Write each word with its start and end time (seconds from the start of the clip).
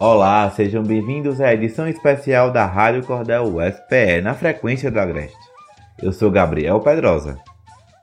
Olá, 0.00 0.48
sejam 0.52 0.84
bem-vindos 0.84 1.40
à 1.40 1.52
edição 1.52 1.88
especial 1.88 2.52
da 2.52 2.64
Rádio 2.64 3.04
Cordel 3.04 3.42
UFPE 3.56 4.20
na 4.22 4.32
frequência 4.32 4.92
do 4.92 5.00
Agreste. 5.00 5.36
Eu 6.00 6.12
sou 6.12 6.30
Gabriel 6.30 6.78
Pedrosa. 6.78 7.36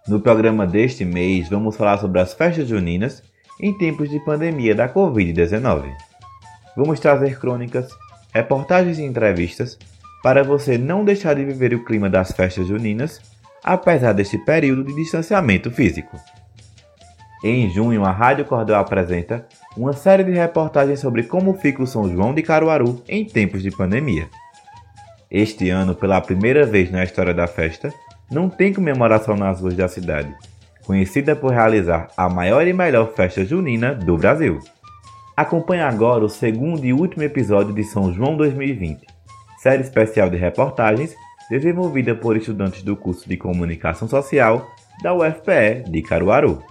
No 0.05 0.19
programa 0.19 0.67
deste 0.67 1.05
mês, 1.05 1.47
vamos 1.47 1.77
falar 1.77 1.97
sobre 1.97 2.19
as 2.19 2.33
festas 2.33 2.67
juninas 2.67 3.23
em 3.61 3.77
tempos 3.77 4.09
de 4.09 4.19
pandemia 4.19 4.75
da 4.75 4.89
Covid-19. 4.89 5.89
Vamos 6.75 6.99
trazer 6.99 7.39
crônicas, 7.39 7.87
reportagens 8.33 8.99
e 8.99 9.03
entrevistas 9.03 9.79
para 10.21 10.43
você 10.43 10.77
não 10.77 11.05
deixar 11.05 11.33
de 11.35 11.45
viver 11.45 11.73
o 11.73 11.85
clima 11.85 12.09
das 12.09 12.33
festas 12.33 12.67
juninas, 12.67 13.21
apesar 13.63 14.11
deste 14.11 14.37
período 14.39 14.83
de 14.83 14.93
distanciamento 14.93 15.71
físico. 15.71 16.19
Em 17.41 17.69
junho, 17.69 18.03
a 18.03 18.11
Rádio 18.11 18.43
Cordel 18.43 18.75
apresenta 18.75 19.47
uma 19.77 19.93
série 19.93 20.23
de 20.23 20.31
reportagens 20.31 20.99
sobre 20.99 21.23
como 21.23 21.53
fica 21.53 21.83
o 21.83 21.87
São 21.87 22.09
João 22.09 22.33
de 22.33 22.41
Caruaru 22.41 23.01
em 23.07 23.25
tempos 23.25 23.61
de 23.61 23.71
pandemia. 23.71 24.27
Este 25.29 25.69
ano, 25.69 25.93
pela 25.93 26.21
primeira 26.21 26.65
vez 26.65 26.89
na 26.89 27.03
história 27.03 27.33
da 27.33 27.45
festa, 27.45 27.93
não 28.31 28.49
tem 28.49 28.73
comemoração 28.73 29.35
nas 29.35 29.59
ruas 29.59 29.75
da 29.75 29.87
cidade, 29.87 30.33
conhecida 30.85 31.35
por 31.35 31.51
realizar 31.51 32.07
a 32.15 32.29
maior 32.29 32.65
e 32.65 32.73
melhor 32.73 33.13
festa 33.13 33.43
junina 33.43 33.93
do 33.93 34.17
Brasil. 34.17 34.59
Acompanhe 35.35 35.81
agora 35.81 36.23
o 36.23 36.29
segundo 36.29 36.85
e 36.85 36.93
último 36.93 37.23
episódio 37.23 37.73
de 37.73 37.83
São 37.83 38.13
João 38.13 38.37
2020, 38.37 39.05
série 39.61 39.81
especial 39.81 40.29
de 40.29 40.37
reportagens 40.37 41.13
desenvolvida 41.49 42.15
por 42.15 42.37
estudantes 42.37 42.81
do 42.81 42.95
curso 42.95 43.27
de 43.27 43.37
Comunicação 43.37 44.07
Social 44.07 44.65
da 45.03 45.13
UFPE 45.13 45.83
de 45.89 46.01
Caruaru. 46.01 46.63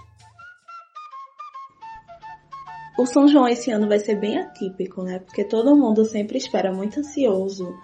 O 2.97 3.05
São 3.05 3.27
João 3.27 3.47
esse 3.47 3.71
ano 3.71 3.87
vai 3.87 3.99
ser 3.99 4.15
bem 4.15 4.39
atípico, 4.39 5.03
né? 5.03 5.19
Porque 5.19 5.43
todo 5.43 5.75
mundo 5.75 6.05
sempre 6.05 6.37
espera 6.37 6.71
muito 6.71 7.01
ansioso 7.01 7.75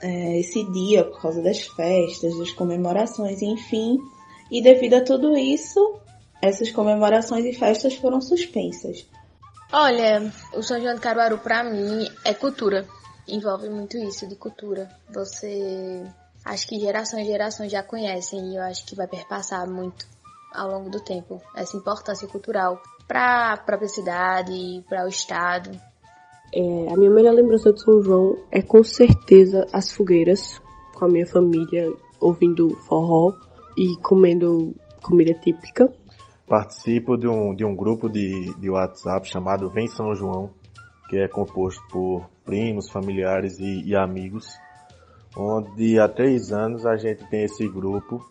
é, 0.00 0.38
esse 0.38 0.64
dia 0.72 1.04
por 1.04 1.20
causa 1.20 1.42
das 1.42 1.60
festas, 1.60 2.38
das 2.38 2.52
comemorações, 2.52 3.42
enfim. 3.42 3.98
E 4.50 4.62
devido 4.62 4.94
a 4.94 5.04
tudo 5.04 5.36
isso, 5.36 5.98
essas 6.40 6.70
comemorações 6.70 7.44
e 7.44 7.52
festas 7.52 7.94
foram 7.94 8.20
suspensas. 8.20 9.06
Olha, 9.72 10.32
o 10.54 10.62
São 10.62 10.80
João 10.80 10.94
de 10.94 11.00
Caruaru 11.00 11.38
para 11.38 11.64
mim 11.64 12.08
é 12.24 12.32
cultura. 12.32 12.86
Envolve 13.28 13.68
muito 13.68 13.96
isso 13.96 14.26
de 14.26 14.36
cultura. 14.36 14.88
Você 15.12 16.04
acho 16.44 16.66
que 16.66 16.80
gerações 16.80 17.26
e 17.26 17.30
gerações 17.30 17.70
já 17.70 17.82
conhecem 17.82 18.52
e 18.52 18.56
eu 18.56 18.62
acho 18.62 18.84
que 18.86 18.96
vai 18.96 19.06
perpassar 19.06 19.68
muito 19.68 20.06
ao 20.52 20.68
longo 20.68 20.90
do 20.90 21.00
tempo 21.00 21.40
essa 21.54 21.76
importância 21.76 22.26
cultural 22.26 22.80
para 23.10 23.54
a 23.54 23.56
própria 23.56 23.88
cidade, 23.88 24.84
para 24.88 25.04
o 25.04 25.08
estado. 25.08 25.72
É, 26.54 26.92
a 26.92 26.96
minha 26.96 27.10
melhor 27.10 27.34
lembrança 27.34 27.72
de 27.72 27.82
São 27.82 28.00
João 28.00 28.36
é 28.52 28.62
com 28.62 28.84
certeza 28.84 29.66
as 29.72 29.90
fogueiras 29.90 30.62
com 30.94 31.06
a 31.06 31.08
minha 31.08 31.26
família, 31.26 31.92
ouvindo 32.20 32.70
forró 32.86 33.34
e 33.76 33.96
comendo 34.00 34.76
comida 35.02 35.34
típica. 35.34 35.92
Participo 36.46 37.16
de 37.16 37.26
um, 37.26 37.52
de 37.52 37.64
um 37.64 37.74
grupo 37.74 38.08
de, 38.08 38.54
de 38.54 38.70
WhatsApp 38.70 39.28
chamado 39.28 39.68
Vem 39.70 39.88
São 39.88 40.14
João, 40.14 40.50
que 41.08 41.18
é 41.18 41.26
composto 41.26 41.82
por 41.90 42.30
primos, 42.44 42.90
familiares 42.90 43.58
e, 43.58 43.88
e 43.88 43.96
amigos, 43.96 44.56
onde 45.36 45.98
há 45.98 46.08
três 46.08 46.52
anos 46.52 46.86
a 46.86 46.96
gente 46.96 47.28
tem 47.28 47.42
esse 47.42 47.66
grupo 47.66 48.24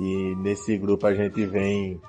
e 0.00 0.34
nesse 0.38 0.76
grupo 0.76 1.06
a 1.06 1.14
gente 1.14 1.46
vem 1.46 2.00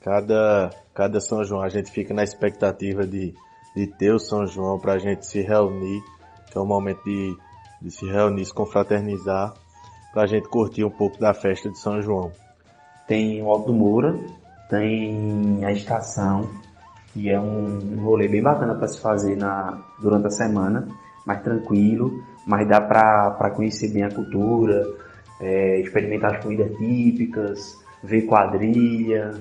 Cada, 0.00 0.70
cada 0.94 1.20
São 1.20 1.44
João 1.44 1.62
a 1.62 1.68
gente 1.68 1.90
fica 1.90 2.14
na 2.14 2.24
expectativa 2.24 3.06
de, 3.06 3.34
de 3.76 3.86
ter 3.86 4.12
o 4.12 4.18
São 4.18 4.46
João 4.46 4.78
para 4.78 4.94
a 4.94 4.98
gente 4.98 5.26
se 5.26 5.42
reunir, 5.42 6.02
que 6.50 6.56
é 6.56 6.60
o 6.60 6.64
momento 6.64 7.04
de, 7.04 7.36
de 7.82 7.90
se 7.90 8.06
reunir, 8.06 8.44
se 8.46 8.54
confraternizar, 8.54 9.52
para 10.12 10.22
a 10.22 10.26
gente 10.26 10.48
curtir 10.48 10.84
um 10.84 10.90
pouco 10.90 11.18
da 11.18 11.34
festa 11.34 11.68
de 11.68 11.78
São 11.78 12.00
João. 12.00 12.32
Tem 13.06 13.42
o 13.42 13.50
Alto 13.50 13.72
Moura, 13.72 14.18
tem 14.70 15.64
a 15.64 15.72
estação, 15.72 16.48
que 17.12 17.28
é 17.28 17.38
um 17.38 18.00
rolê 18.02 18.26
bem 18.26 18.42
bacana 18.42 18.74
para 18.74 18.88
se 18.88 19.00
fazer 19.00 19.36
na, 19.36 19.82
durante 20.00 20.28
a 20.28 20.30
semana, 20.30 20.88
mais 21.26 21.42
tranquilo, 21.42 22.24
mas 22.46 22.66
dá 22.66 22.80
para 22.80 23.50
conhecer 23.50 23.92
bem 23.92 24.04
a 24.04 24.10
cultura, 24.10 24.82
é, 25.40 25.80
experimentar 25.80 26.36
as 26.36 26.42
comidas 26.42 26.74
típicas, 26.78 27.78
ver 28.02 28.22
quadrilha, 28.22 29.32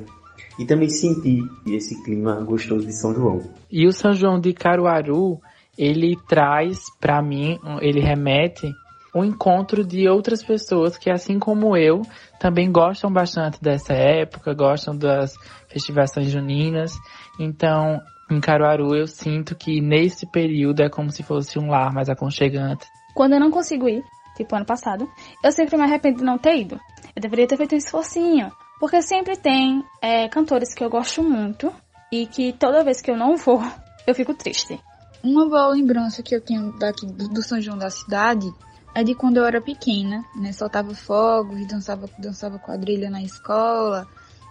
e 0.57 0.65
também 0.65 0.89
sentir 0.89 1.43
esse 1.67 2.03
clima 2.03 2.35
gostoso 2.43 2.85
de 2.85 2.93
São 2.93 3.13
João. 3.13 3.41
E 3.71 3.87
o 3.87 3.91
São 3.91 4.13
João 4.13 4.39
de 4.39 4.53
Caruaru, 4.53 5.39
ele 5.77 6.17
traz 6.27 6.79
para 6.99 7.21
mim, 7.21 7.57
ele 7.81 7.99
remete 7.99 8.71
o 9.13 9.23
encontro 9.23 9.83
de 9.83 10.07
outras 10.07 10.43
pessoas 10.43 10.97
que, 10.97 11.09
assim 11.09 11.39
como 11.39 11.75
eu, 11.75 12.01
também 12.39 12.71
gostam 12.71 13.11
bastante 13.11 13.61
dessa 13.61 13.93
época, 13.93 14.53
gostam 14.53 14.95
das 14.95 15.33
festivações 15.67 16.29
juninas. 16.29 16.91
Então, 17.39 17.99
em 18.29 18.39
Caruaru, 18.39 18.95
eu 18.95 19.07
sinto 19.07 19.55
que 19.55 19.81
nesse 19.81 20.29
período 20.29 20.81
é 20.81 20.89
como 20.89 21.09
se 21.09 21.23
fosse 21.23 21.57
um 21.57 21.69
lar 21.69 21.91
mais 21.91 22.09
aconchegante. 22.09 22.85
Quando 23.15 23.33
eu 23.33 23.39
não 23.39 23.49
consigo 23.49 23.89
ir, 23.89 24.03
tipo 24.37 24.55
ano 24.55 24.65
passado, 24.65 25.09
eu 25.43 25.51
sempre 25.51 25.75
me 25.75 25.83
arrependo 25.83 26.19
de 26.19 26.23
não 26.23 26.37
ter 26.37 26.57
ido. 26.57 26.79
Eu 27.15 27.21
deveria 27.21 27.47
ter 27.47 27.57
feito 27.57 27.73
um 27.73 27.77
esforcinho, 27.77 28.51
porque 28.79 29.01
sempre 29.01 29.35
tem 29.35 29.83
é, 30.01 30.27
cantores 30.29 30.73
que 30.73 30.83
eu 30.83 30.89
gosto 30.89 31.21
muito 31.21 31.73
e 32.11 32.25
que 32.25 32.53
toda 32.53 32.83
vez 32.83 33.01
que 33.01 33.11
eu 33.11 33.17
não 33.17 33.35
vou, 33.37 33.61
eu 34.07 34.15
fico 34.15 34.33
triste. 34.33 34.79
Uma 35.23 35.47
boa 35.47 35.67
lembrança 35.67 36.23
que 36.23 36.33
eu 36.33 36.41
tenho 36.41 36.71
daqui 36.79 37.05
do 37.05 37.41
São 37.43 37.59
João 37.59 37.77
da 37.77 37.89
cidade 37.89 38.49
é 38.95 39.03
de 39.03 39.13
quando 39.13 39.37
eu 39.37 39.45
era 39.45 39.61
pequena, 39.61 40.23
né? 40.35 40.53
Soltava 40.53 40.95
fogos, 40.95 41.67
dançava, 41.67 42.09
dançava 42.17 42.57
quadrilha 42.57 43.09
na 43.09 43.21
escola, 43.21 44.07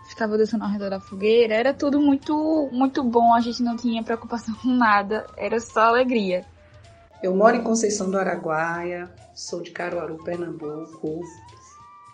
ficava 0.09 0.37
dançando 0.37 0.65
ao 0.65 0.71
redor 0.71 0.91
da 0.91 1.01
fogueira. 1.01 1.55
Era 1.55 1.73
tudo 1.73 1.99
muito, 2.01 2.69
muito 2.71 3.03
bom, 3.03 3.35
a 3.35 3.41
gente 3.41 3.63
não 3.63 3.77
tinha 3.77 4.03
preocupação 4.03 4.55
com 4.57 4.69
nada, 4.69 5.27
era 5.37 5.59
só 5.59 5.81
alegria. 5.81 6.45
Eu 7.23 7.35
moro 7.35 7.57
em 7.57 7.63
Conceição 7.63 8.11
do 8.11 8.19
Araguaia, 8.19 9.11
sou 9.35 9.61
de 9.61 9.71
Caruaru, 9.71 10.23
Pernambuco. 10.23 11.21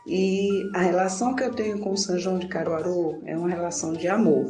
E 0.07 0.71
a 0.75 0.81
relação 0.81 1.35
que 1.35 1.43
eu 1.43 1.51
tenho 1.51 1.79
com 1.79 1.93
o 1.93 1.97
São 1.97 2.19
João 2.19 2.39
de 2.39 2.47
Caruaru 2.47 3.23
é 3.25 3.37
uma 3.37 3.49
relação 3.49 3.93
de 3.93 4.07
amor. 4.07 4.45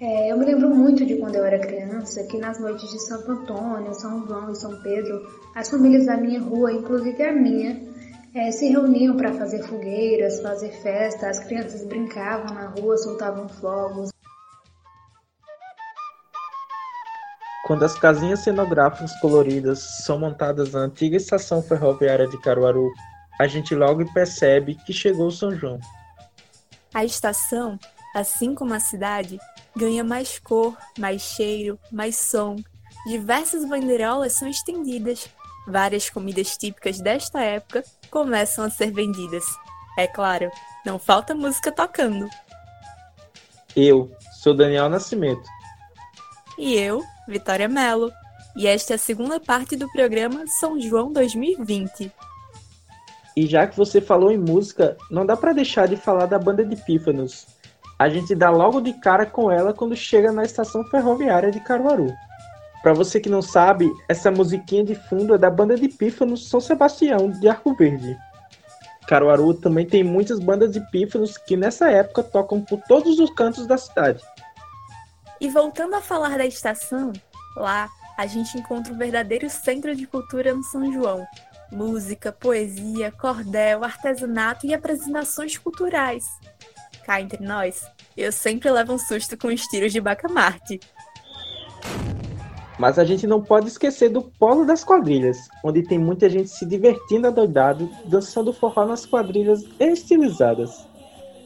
É, 0.00 0.32
eu 0.32 0.38
me 0.38 0.46
lembro 0.46 0.70
muito 0.70 1.04
de 1.04 1.16
quando 1.16 1.34
eu 1.34 1.44
era 1.44 1.58
criança, 1.58 2.24
que 2.24 2.38
nas 2.38 2.58
noites 2.58 2.88
de 2.90 2.98
Santo 3.06 3.32
Antônio, 3.32 3.92
São 3.92 4.26
João 4.26 4.50
e 4.50 4.56
São 4.56 4.80
Pedro, 4.82 5.20
as 5.54 5.68
famílias 5.68 6.06
da 6.06 6.16
minha 6.16 6.40
rua, 6.40 6.72
inclusive 6.72 7.22
a 7.22 7.32
minha, 7.32 7.82
é, 8.34 8.50
se 8.50 8.68
reuniam 8.68 9.16
para 9.16 9.34
fazer 9.34 9.62
fogueiras, 9.64 10.40
fazer 10.40 10.70
festa, 10.80 11.28
as 11.28 11.40
crianças 11.40 11.84
brincavam 11.84 12.54
na 12.54 12.68
rua, 12.68 12.96
soltavam 12.96 13.48
fogos. 13.48 14.10
Quando 17.66 17.84
as 17.84 17.98
casinhas 17.98 18.40
cenográficas 18.40 19.12
coloridas 19.20 19.80
são 20.04 20.18
montadas 20.18 20.72
na 20.72 20.80
antiga 20.80 21.16
estação 21.16 21.62
ferroviária 21.62 22.26
de 22.26 22.40
Caruaru, 22.40 22.90
a 23.40 23.46
gente 23.46 23.74
logo 23.74 24.04
percebe 24.12 24.74
que 24.74 24.92
chegou 24.92 25.30
São 25.30 25.50
João. 25.56 25.80
A 26.92 27.06
estação, 27.06 27.78
assim 28.14 28.54
como 28.54 28.74
a 28.74 28.80
cidade, 28.80 29.40
ganha 29.74 30.04
mais 30.04 30.38
cor, 30.38 30.76
mais 30.98 31.22
cheiro, 31.22 31.78
mais 31.90 32.16
som. 32.16 32.56
Diversas 33.06 33.64
bandeirolas 33.64 34.34
são 34.34 34.46
estendidas. 34.46 35.26
Várias 35.66 36.10
comidas 36.10 36.54
típicas 36.58 37.00
desta 37.00 37.40
época 37.40 37.82
começam 38.10 38.62
a 38.62 38.68
ser 38.68 38.92
vendidas. 38.92 39.46
É 39.96 40.06
claro, 40.06 40.50
não 40.84 40.98
falta 40.98 41.34
música 41.34 41.72
tocando. 41.72 42.28
Eu 43.74 44.12
sou 44.42 44.52
Daniel 44.52 44.90
Nascimento. 44.90 45.48
E 46.58 46.74
eu, 46.74 47.02
Vitória 47.26 47.68
Mello. 47.68 48.12
E 48.54 48.66
esta 48.66 48.92
é 48.92 48.96
a 48.96 48.98
segunda 48.98 49.40
parte 49.40 49.76
do 49.76 49.90
programa 49.92 50.46
São 50.46 50.78
João 50.78 51.10
2020. 51.10 52.12
E 53.36 53.46
já 53.46 53.66
que 53.66 53.76
você 53.76 54.00
falou 54.00 54.30
em 54.30 54.38
música, 54.38 54.96
não 55.10 55.24
dá 55.24 55.36
para 55.36 55.52
deixar 55.52 55.86
de 55.86 55.96
falar 55.96 56.26
da 56.26 56.38
banda 56.38 56.64
de 56.64 56.76
Pífanos. 56.76 57.46
A 57.98 58.08
gente 58.08 58.34
dá 58.34 58.50
logo 58.50 58.80
de 58.80 58.92
cara 58.94 59.26
com 59.26 59.50
ela 59.50 59.72
quando 59.72 59.94
chega 59.94 60.32
na 60.32 60.42
estação 60.42 60.82
ferroviária 60.84 61.50
de 61.50 61.60
Caruaru. 61.60 62.12
Para 62.82 62.94
você 62.94 63.20
que 63.20 63.28
não 63.28 63.42
sabe, 63.42 63.90
essa 64.08 64.30
musiquinha 64.30 64.82
de 64.82 64.94
fundo 64.94 65.34
é 65.34 65.38
da 65.38 65.50
banda 65.50 65.76
de 65.76 65.88
Pífanos 65.88 66.48
São 66.48 66.60
Sebastião 66.60 67.30
de 67.30 67.48
Arco 67.48 67.74
Verde. 67.74 68.16
Caruaru 69.06 69.54
também 69.54 69.84
tem 69.84 70.04
muitas 70.04 70.38
bandas 70.38 70.70
de 70.70 70.80
pífanos 70.92 71.36
que 71.36 71.56
nessa 71.56 71.90
época 71.90 72.22
tocam 72.22 72.60
por 72.60 72.80
todos 72.82 73.18
os 73.18 73.28
cantos 73.30 73.66
da 73.66 73.76
cidade. 73.76 74.22
E 75.40 75.48
voltando 75.48 75.94
a 75.94 76.00
falar 76.00 76.38
da 76.38 76.46
estação, 76.46 77.12
lá 77.56 77.88
a 78.16 78.26
gente 78.26 78.56
encontra 78.56 78.92
o 78.92 78.96
verdadeiro 78.96 79.50
centro 79.50 79.96
de 79.96 80.06
cultura 80.06 80.54
no 80.54 80.62
São 80.62 80.92
João, 80.92 81.26
música, 81.70 82.32
poesia, 82.32 83.12
cordel, 83.12 83.84
artesanato 83.84 84.66
e 84.66 84.74
apresentações 84.74 85.56
culturais. 85.56 86.24
Cá 87.04 87.20
entre 87.20 87.42
nós, 87.42 87.84
eu 88.16 88.32
sempre 88.32 88.70
levo 88.70 88.94
um 88.94 88.98
susto 88.98 89.36
com 89.36 89.48
os 89.48 89.62
tiros 89.62 89.92
de 89.92 90.00
bacamarte. 90.00 90.80
Mas 92.78 92.98
a 92.98 93.04
gente 93.04 93.26
não 93.26 93.42
pode 93.42 93.68
esquecer 93.68 94.08
do 94.08 94.22
polo 94.22 94.64
das 94.64 94.82
quadrilhas, 94.82 95.48
onde 95.62 95.82
tem 95.82 95.98
muita 95.98 96.30
gente 96.30 96.48
se 96.48 96.64
divertindo 96.64 97.26
adoidado, 97.26 97.90
dançando 98.06 98.52
forró 98.54 98.86
nas 98.86 99.04
quadrilhas 99.04 99.62
estilizadas. 99.78 100.86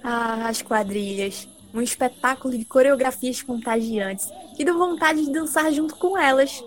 Ah, 0.02 0.48
as 0.48 0.62
quadrilhas. 0.62 1.48
Um 1.72 1.82
espetáculo 1.82 2.56
de 2.56 2.64
coreografias 2.64 3.42
contagiantes 3.42 4.28
que 4.56 4.64
dão 4.64 4.78
vontade 4.78 5.24
de 5.24 5.32
dançar 5.32 5.72
junto 5.72 5.96
com 5.96 6.16
elas. 6.16 6.62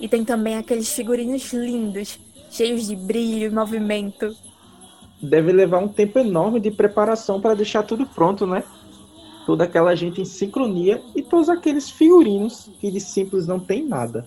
E 0.00 0.08
tem 0.08 0.24
também 0.24 0.56
aqueles 0.56 0.88
figurinos 0.88 1.52
lindos, 1.52 2.18
cheios 2.56 2.86
de 2.86 2.96
brilho 2.96 3.46
e 3.46 3.50
movimento. 3.50 4.34
Deve 5.20 5.52
levar 5.52 5.78
um 5.78 5.88
tempo 5.88 6.18
enorme 6.18 6.58
de 6.58 6.70
preparação 6.70 7.40
para 7.40 7.54
deixar 7.54 7.82
tudo 7.82 8.06
pronto, 8.06 8.46
né? 8.46 8.64
Toda 9.44 9.64
aquela 9.64 9.94
gente 9.94 10.20
em 10.20 10.24
sincronia 10.24 11.02
e 11.14 11.22
todos 11.22 11.48
aqueles 11.48 11.88
figurinos 11.90 12.70
que 12.80 12.90
de 12.90 13.00
simples 13.00 13.46
não 13.46 13.60
tem 13.60 13.86
nada. 13.86 14.26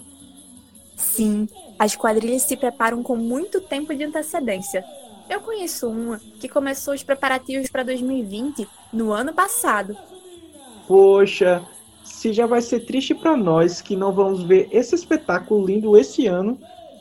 Sim, 0.95 1.47
as 1.77 1.95
quadrilhas 1.95 2.43
se 2.43 2.55
preparam 2.55 3.01
com 3.01 3.15
muito 3.15 3.61
tempo 3.61 3.93
de 3.95 4.03
antecedência. 4.03 4.83
Eu 5.29 5.41
conheço 5.41 5.87
uma 5.89 6.19
que 6.39 6.47
começou 6.47 6.93
os 6.93 7.03
preparativos 7.03 7.69
para 7.69 7.83
2020 7.83 8.67
no 8.91 9.11
ano 9.11 9.33
passado. 9.33 9.95
Poxa, 10.87 11.63
se 12.03 12.33
já 12.33 12.47
vai 12.47 12.61
ser 12.61 12.81
triste 12.81 13.13
para 13.13 13.37
nós 13.37 13.81
que 13.81 13.95
não 13.95 14.11
vamos 14.11 14.43
ver 14.43 14.67
esse 14.71 14.95
espetáculo 14.95 15.65
lindo 15.65 15.97
esse 15.97 16.25
ano, 16.25 16.59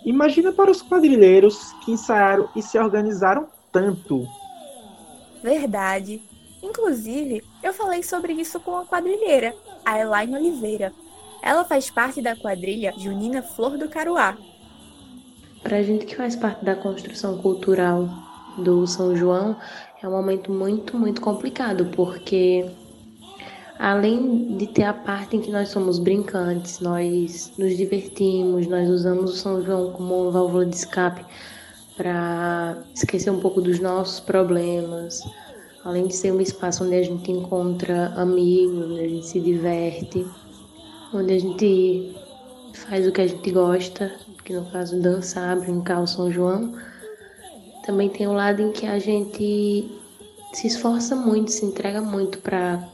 imagina 0.09 0.53
para 0.53 0.71
os 0.71 0.81
quadrilheiros 0.81 1.73
que 1.85 1.93
ensaiaram 1.93 2.49
e 2.57 2.63
se 2.63 2.79
organizaram 2.79 3.47
tanto. 3.71 4.27
Verdade. 5.43 6.23
Inclusive, 6.63 7.45
eu 7.63 7.73
falei 7.73 8.03
sobre 8.03 8.33
isso 8.33 8.59
com 8.59 8.77
a 8.77 8.85
quadrilheira, 8.85 9.55
a 9.85 9.99
Elaine 9.99 10.35
Oliveira. 10.35 10.93
Ela 11.43 11.65
faz 11.65 11.91
parte 11.91 12.21
da 12.21 12.35
quadrilha 12.35 12.93
Junina 12.97 13.43
Flor 13.43 13.79
do 13.79 13.89
Caruá. 13.89 14.37
Para 15.63 15.77
a 15.77 15.83
gente 15.83 16.07
que 16.07 16.17
faz 16.17 16.35
parte 16.35 16.65
da 16.65 16.75
construção 16.75 17.39
cultural 17.39 18.09
do 18.57 18.87
São 18.87 19.15
João, 19.15 19.57
é 20.03 20.09
um 20.09 20.11
momento 20.11 20.51
muito, 20.51 20.97
muito 20.97 21.21
complicado, 21.21 21.87
porque 21.95 22.69
além 23.79 24.57
de 24.57 24.67
ter 24.67 24.83
a 24.83 24.93
parte 24.93 25.37
em 25.37 25.41
que 25.41 25.51
nós 25.51 25.69
somos 25.69 25.99
brincantes, 25.99 26.81
nós 26.81 27.53
nos 27.57 27.77
divertimos, 27.77 28.67
nós 28.67 28.89
usamos 28.91 29.31
o 29.31 29.37
São 29.37 29.65
João 29.65 29.93
como 29.93 30.23
uma 30.23 30.31
válvula 30.33 30.67
de 30.67 30.75
escape 30.75 31.25
para 31.97 32.77
esquecer 32.95 33.31
um 33.31 33.41
pouco 33.41 33.61
dos 33.61 33.79
nossos 33.79 34.21
problemas, 34.21 35.23
além 35.85 36.07
de 36.07 36.15
ser 36.15 36.33
um 36.33 36.41
espaço 36.41 36.85
onde 36.85 36.95
a 36.95 37.03
gente 37.03 37.31
encontra 37.31 38.13
amigos, 38.17 38.91
onde 38.91 39.01
a 39.01 39.09
gente 39.09 39.27
se 39.27 39.41
diverte, 39.41 40.27
onde 41.15 41.33
a 41.33 41.39
gente 41.39 42.17
faz 42.75 43.07
o 43.07 43.13
que 43.13 43.21
a 43.21 43.27
gente 43.27 43.51
gosta, 43.51 44.13
que 44.45 44.53
no 44.53 44.65
caso 44.67 45.01
dançar, 45.01 45.59
brincar 45.61 46.01
o 46.01 46.07
São 46.07 46.33
João. 46.33 46.73
Também 47.85 48.09
tem 48.09 48.27
o 48.27 48.31
um 48.31 48.35
lado 48.35 48.63
em 48.63 48.73
que 48.73 48.87
a 48.87 48.99
gente 48.99 49.91
se 50.53 50.67
esforça 50.67 51.15
muito, 51.15 51.53
se 51.53 51.65
entrega 51.65 52.01
muito 52.01 52.39
para 52.39 52.89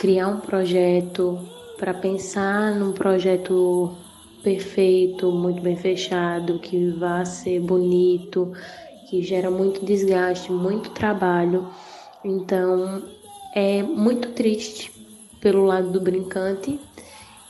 criar 0.00 0.28
um 0.28 0.40
projeto, 0.40 1.38
para 1.76 1.92
pensar 1.92 2.74
num 2.74 2.90
projeto 2.90 3.94
perfeito, 4.42 5.30
muito 5.30 5.60
bem 5.60 5.76
fechado, 5.76 6.58
que 6.58 6.88
vá 6.92 7.22
ser 7.26 7.60
bonito, 7.60 8.50
que 9.10 9.22
gera 9.22 9.50
muito 9.50 9.84
desgaste, 9.84 10.50
muito 10.50 10.88
trabalho. 10.92 11.68
Então 12.24 13.02
é 13.54 13.82
muito 13.82 14.30
triste 14.30 14.90
pelo 15.38 15.66
lado 15.66 15.90
do 15.90 16.00
brincante 16.00 16.80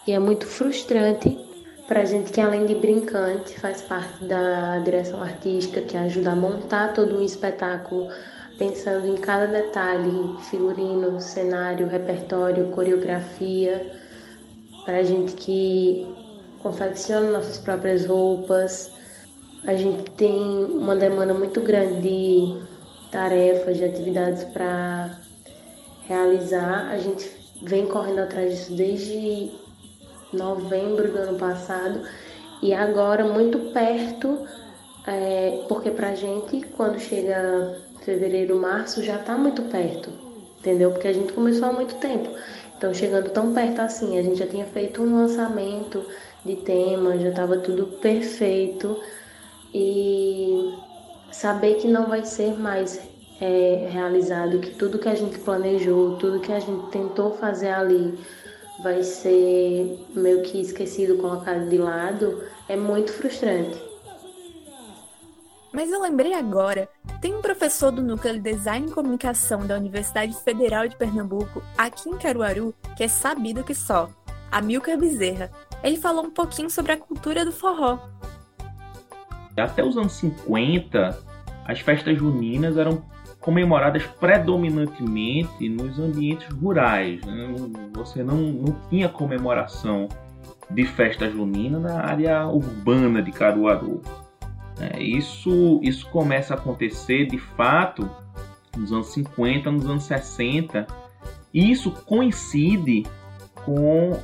e 0.05 0.11
é 0.11 0.19
muito 0.19 0.44
frustrante 0.44 1.38
para 1.87 2.05
gente 2.05 2.32
que 2.32 2.41
além 2.41 2.67
de 2.67 2.75
brincante 2.75 3.61
faz 3.61 3.81
parte 3.82 4.25
da 4.25 4.81
direção 4.81 5.23
artística 5.23 5.82
que 5.82 5.97
ajuda 5.97 6.32
a 6.32 6.37
montar 6.37 6.94
todo 6.94 7.17
um 7.17 7.23
espetáculo 7.23 8.08
pensando 8.61 9.07
em 9.07 9.17
cada 9.17 9.47
detalhe, 9.47 10.37
figurino, 10.51 11.19
cenário, 11.19 11.89
repertório, 11.89 12.69
coreografia, 12.73 13.91
para 14.85 14.99
a 14.99 15.03
gente 15.03 15.33
que 15.33 16.07
confecciona 16.62 17.31
nossas 17.31 17.57
próprias 17.57 18.05
roupas. 18.05 18.93
A 19.67 19.75
gente 19.75 20.11
tem 20.11 20.39
uma 20.39 20.95
demanda 20.95 21.33
muito 21.33 21.62
grande 21.62 22.03
de 22.03 22.62
tarefas, 23.11 23.79
de 23.79 23.85
atividades 23.85 24.45
para 24.45 25.19
realizar. 26.07 26.91
A 26.91 26.99
gente 26.99 27.31
vem 27.62 27.87
correndo 27.87 28.19
atrás 28.19 28.51
disso 28.51 28.75
desde 28.75 29.53
novembro 30.35 31.11
do 31.11 31.17
ano 31.17 31.39
passado 31.39 32.03
e 32.62 32.75
agora 32.75 33.25
muito 33.25 33.73
perto, 33.73 34.39
é, 35.07 35.65
porque 35.67 35.91
pra 35.91 36.15
gente 36.15 36.61
quando 36.77 37.01
chega 37.01 37.89
fevereiro, 38.05 38.56
março 38.56 39.02
já 39.02 39.19
tá 39.19 39.37
muito 39.37 39.62
perto, 39.62 40.11
entendeu? 40.58 40.91
Porque 40.91 41.08
a 41.08 41.12
gente 41.12 41.32
começou 41.32 41.69
há 41.69 41.73
muito 41.73 41.94
tempo. 41.97 42.31
Então 42.76 42.94
chegando 42.94 43.31
tão 43.31 43.52
perto 43.52 43.81
assim, 43.81 44.19
a 44.19 44.23
gente 44.23 44.38
já 44.38 44.47
tinha 44.47 44.64
feito 44.64 45.02
um 45.02 45.14
lançamento 45.14 46.05
de 46.44 46.56
tema, 46.56 47.19
já 47.19 47.29
estava 47.29 47.58
tudo 47.58 47.87
perfeito 47.99 48.99
e 49.75 50.75
saber 51.31 51.75
que 51.75 51.87
não 51.87 52.06
vai 52.06 52.25
ser 52.25 52.58
mais 52.58 53.00
é, 53.41 53.88
realizado, 53.91 54.58
que 54.58 54.70
tudo 54.75 54.99
que 54.99 55.08
a 55.08 55.14
gente 55.14 55.38
planejou, 55.38 56.17
tudo 56.17 56.41
que 56.41 56.52
a 56.52 56.61
gente 56.61 56.91
tentou 56.91 57.32
fazer 57.32 57.69
ali 57.69 58.19
vai 58.82 59.02
ser 59.02 59.99
meio 60.14 60.43
que 60.43 60.61
esquecido, 60.61 61.19
colocado 61.19 61.69
de 61.69 61.79
lado, 61.79 62.43
é 62.69 62.76
muito 62.76 63.12
frustrante. 63.12 63.79
Mas 65.73 65.91
eu 65.93 66.00
lembrei 66.00 66.35
agora, 66.35 66.88
tem 67.21 67.35
um 67.35 67.43
professor 67.43 67.91
do 67.91 68.01
Núcleo 68.01 68.35
de 68.35 68.41
Design 68.41 68.89
e 68.89 68.93
Comunicação 68.93 69.67
da 69.67 69.77
Universidade 69.77 70.35
Federal 70.43 70.89
de 70.89 70.97
Pernambuco, 70.97 71.63
aqui 71.77 72.09
em 72.09 72.17
Caruaru, 72.17 72.75
que 72.97 73.05
é 73.05 73.09
sabido 73.09 73.63
que 73.63 73.75
só, 73.75 74.09
Amilcar 74.51 74.99
Bezerra, 74.99 75.51
ele 75.83 75.99
falou 75.99 76.25
um 76.25 76.31
pouquinho 76.31 76.71
sobre 76.71 76.93
a 76.93 76.97
cultura 76.97 77.45
do 77.45 77.53
forró. 77.53 77.99
Até 79.57 79.85
os 79.85 79.99
anos 79.99 80.13
50, 80.15 81.19
as 81.67 81.81
festas 81.81 82.17
juninas 82.17 82.79
eram 82.79 83.05
comemoradas 83.39 84.07
predominantemente 84.07 85.69
nos 85.69 85.99
ambientes 85.99 86.49
rurais. 86.55 87.23
Né? 87.25 87.55
Você 87.95 88.23
não, 88.23 88.37
não 88.37 88.77
tinha 88.89 89.09
comemoração 89.09 90.09
de 90.71 90.87
festa 90.87 91.29
junina 91.29 91.79
na 91.79 92.01
área 92.01 92.47
urbana 92.47 93.21
de 93.23 93.33
Caruaru. 93.33 94.03
É, 94.81 95.03
isso, 95.03 95.79
isso 95.83 96.09
começa 96.11 96.55
a 96.55 96.57
acontecer 96.57 97.27
de 97.27 97.39
fato 97.39 98.11
nos 98.77 98.93
anos 98.93 99.13
50, 99.13 99.71
nos 99.71 99.87
anos 99.87 100.05
60. 100.05 100.87
E 101.53 101.71
isso 101.71 101.91
coincide 101.91 103.05
com 103.65 104.19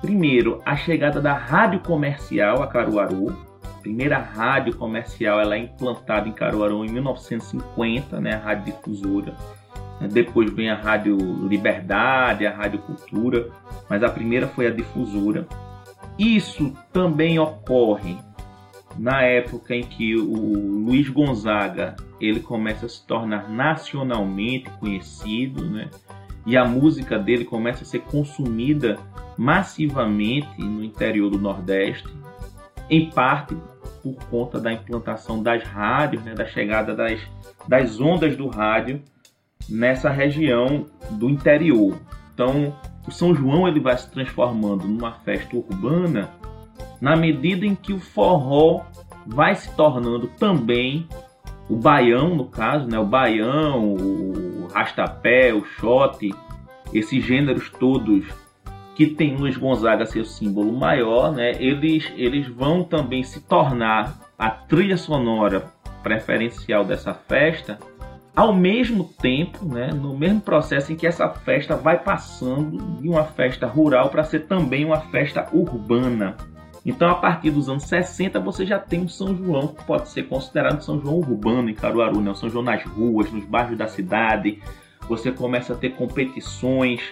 Primeiro, 0.00 0.62
a 0.64 0.76
chegada 0.76 1.20
da 1.20 1.34
rádio 1.34 1.80
comercial 1.80 2.62
a 2.62 2.66
Caruaru. 2.66 3.36
A 3.62 3.80
primeira 3.82 4.18
rádio 4.18 4.74
comercial 4.74 5.38
ela 5.38 5.56
é 5.56 5.58
implantada 5.58 6.26
em 6.26 6.32
Caruaru 6.32 6.84
em 6.86 6.90
1950, 6.90 8.18
né, 8.18 8.34
a 8.34 8.38
rádio 8.38 8.72
difusora. 8.72 9.34
Depois 10.10 10.50
vem 10.50 10.70
a 10.70 10.74
Rádio 10.74 11.18
Liberdade, 11.46 12.46
a 12.46 12.56
Rádio 12.56 12.78
Cultura, 12.78 13.50
mas 13.88 14.02
a 14.02 14.08
primeira 14.08 14.48
foi 14.48 14.66
a 14.66 14.70
difusora. 14.70 15.46
Isso 16.18 16.72
também 16.90 17.38
ocorre 17.38 18.16
na 18.98 19.22
época 19.22 19.74
em 19.74 19.82
que 19.82 20.16
o 20.16 20.84
Luiz 20.84 21.08
Gonzaga 21.08 21.96
ele 22.20 22.40
começa 22.40 22.86
a 22.86 22.88
se 22.88 23.06
tornar 23.06 23.48
nacionalmente 23.48 24.68
conhecido, 24.78 25.64
né? 25.64 25.88
e 26.46 26.56
a 26.56 26.64
música 26.64 27.18
dele 27.18 27.44
começa 27.44 27.84
a 27.84 27.86
ser 27.86 28.00
consumida 28.00 28.98
massivamente 29.36 30.60
no 30.60 30.82
interior 30.82 31.30
do 31.30 31.38
Nordeste, 31.38 32.08
em 32.88 33.10
parte 33.10 33.56
por 34.02 34.14
conta 34.26 34.58
da 34.58 34.72
implantação 34.72 35.42
das 35.42 35.62
rádios, 35.62 36.22
né, 36.24 36.34
da 36.34 36.46
chegada 36.46 36.94
das, 36.94 37.20
das 37.68 38.00
ondas 38.00 38.36
do 38.36 38.48
rádio 38.48 39.02
nessa 39.68 40.10
região 40.10 40.86
do 41.10 41.28
interior. 41.28 41.96
Então, 42.34 42.74
o 43.06 43.10
São 43.10 43.34
João 43.34 43.68
ele 43.68 43.80
vai 43.80 43.96
se 43.96 44.10
transformando 44.10 44.88
numa 44.88 45.12
festa 45.12 45.56
urbana 45.56 46.30
na 47.00 47.16
medida 47.16 47.64
em 47.64 47.74
que 47.74 47.92
o 47.92 48.00
forró 48.00 48.84
vai 49.26 49.54
se 49.54 49.74
tornando 49.74 50.26
também 50.28 51.06
o 51.68 51.76
baião, 51.76 52.34
no 52.34 52.46
caso, 52.46 52.86
né, 52.88 52.98
o 52.98 53.06
baião, 53.06 53.94
o 53.94 54.68
rastapé, 54.72 55.54
o 55.54 55.64
shot, 55.64 56.34
esses 56.92 57.24
gêneros 57.24 57.70
todos 57.70 58.26
que 58.96 59.06
tem 59.06 59.36
Luiz 59.36 59.56
Gonzaga 59.56 60.04
seu 60.04 60.24
símbolo 60.24 60.72
maior, 60.72 61.32
né, 61.32 61.52
eles, 61.62 62.12
eles 62.16 62.48
vão 62.48 62.82
também 62.82 63.22
se 63.22 63.40
tornar 63.40 64.18
a 64.38 64.50
trilha 64.50 64.96
sonora 64.96 65.72
preferencial 66.02 66.84
dessa 66.84 67.14
festa, 67.14 67.78
ao 68.34 68.52
mesmo 68.52 69.04
tempo, 69.04 69.64
né, 69.64 69.90
no 69.92 70.16
mesmo 70.16 70.40
processo 70.40 70.92
em 70.92 70.96
que 70.96 71.06
essa 71.06 71.28
festa 71.28 71.76
vai 71.76 71.98
passando 71.98 73.00
de 73.00 73.08
uma 73.08 73.24
festa 73.24 73.66
rural 73.66 74.08
para 74.08 74.24
ser 74.24 74.46
também 74.46 74.84
uma 74.84 75.00
festa 75.00 75.48
urbana. 75.52 76.36
Então, 76.84 77.10
a 77.10 77.14
partir 77.14 77.50
dos 77.50 77.68
anos 77.68 77.84
60, 77.84 78.40
você 78.40 78.64
já 78.64 78.78
tem 78.78 79.00
um 79.00 79.08
São 79.08 79.36
João 79.36 79.68
que 79.68 79.84
pode 79.84 80.08
ser 80.08 80.24
considerado 80.24 80.80
São 80.80 81.00
João 81.00 81.16
urbano 81.16 81.68
em 81.68 81.74
Caruaru, 81.74 82.20
né? 82.20 82.30
O 82.30 82.34
São 82.34 82.48
João 82.48 82.64
nas 82.64 82.82
ruas, 82.84 83.30
nos 83.30 83.44
bairros 83.44 83.76
da 83.76 83.86
cidade. 83.86 84.62
Você 85.08 85.30
começa 85.30 85.74
a 85.74 85.76
ter 85.76 85.90
competições 85.90 87.02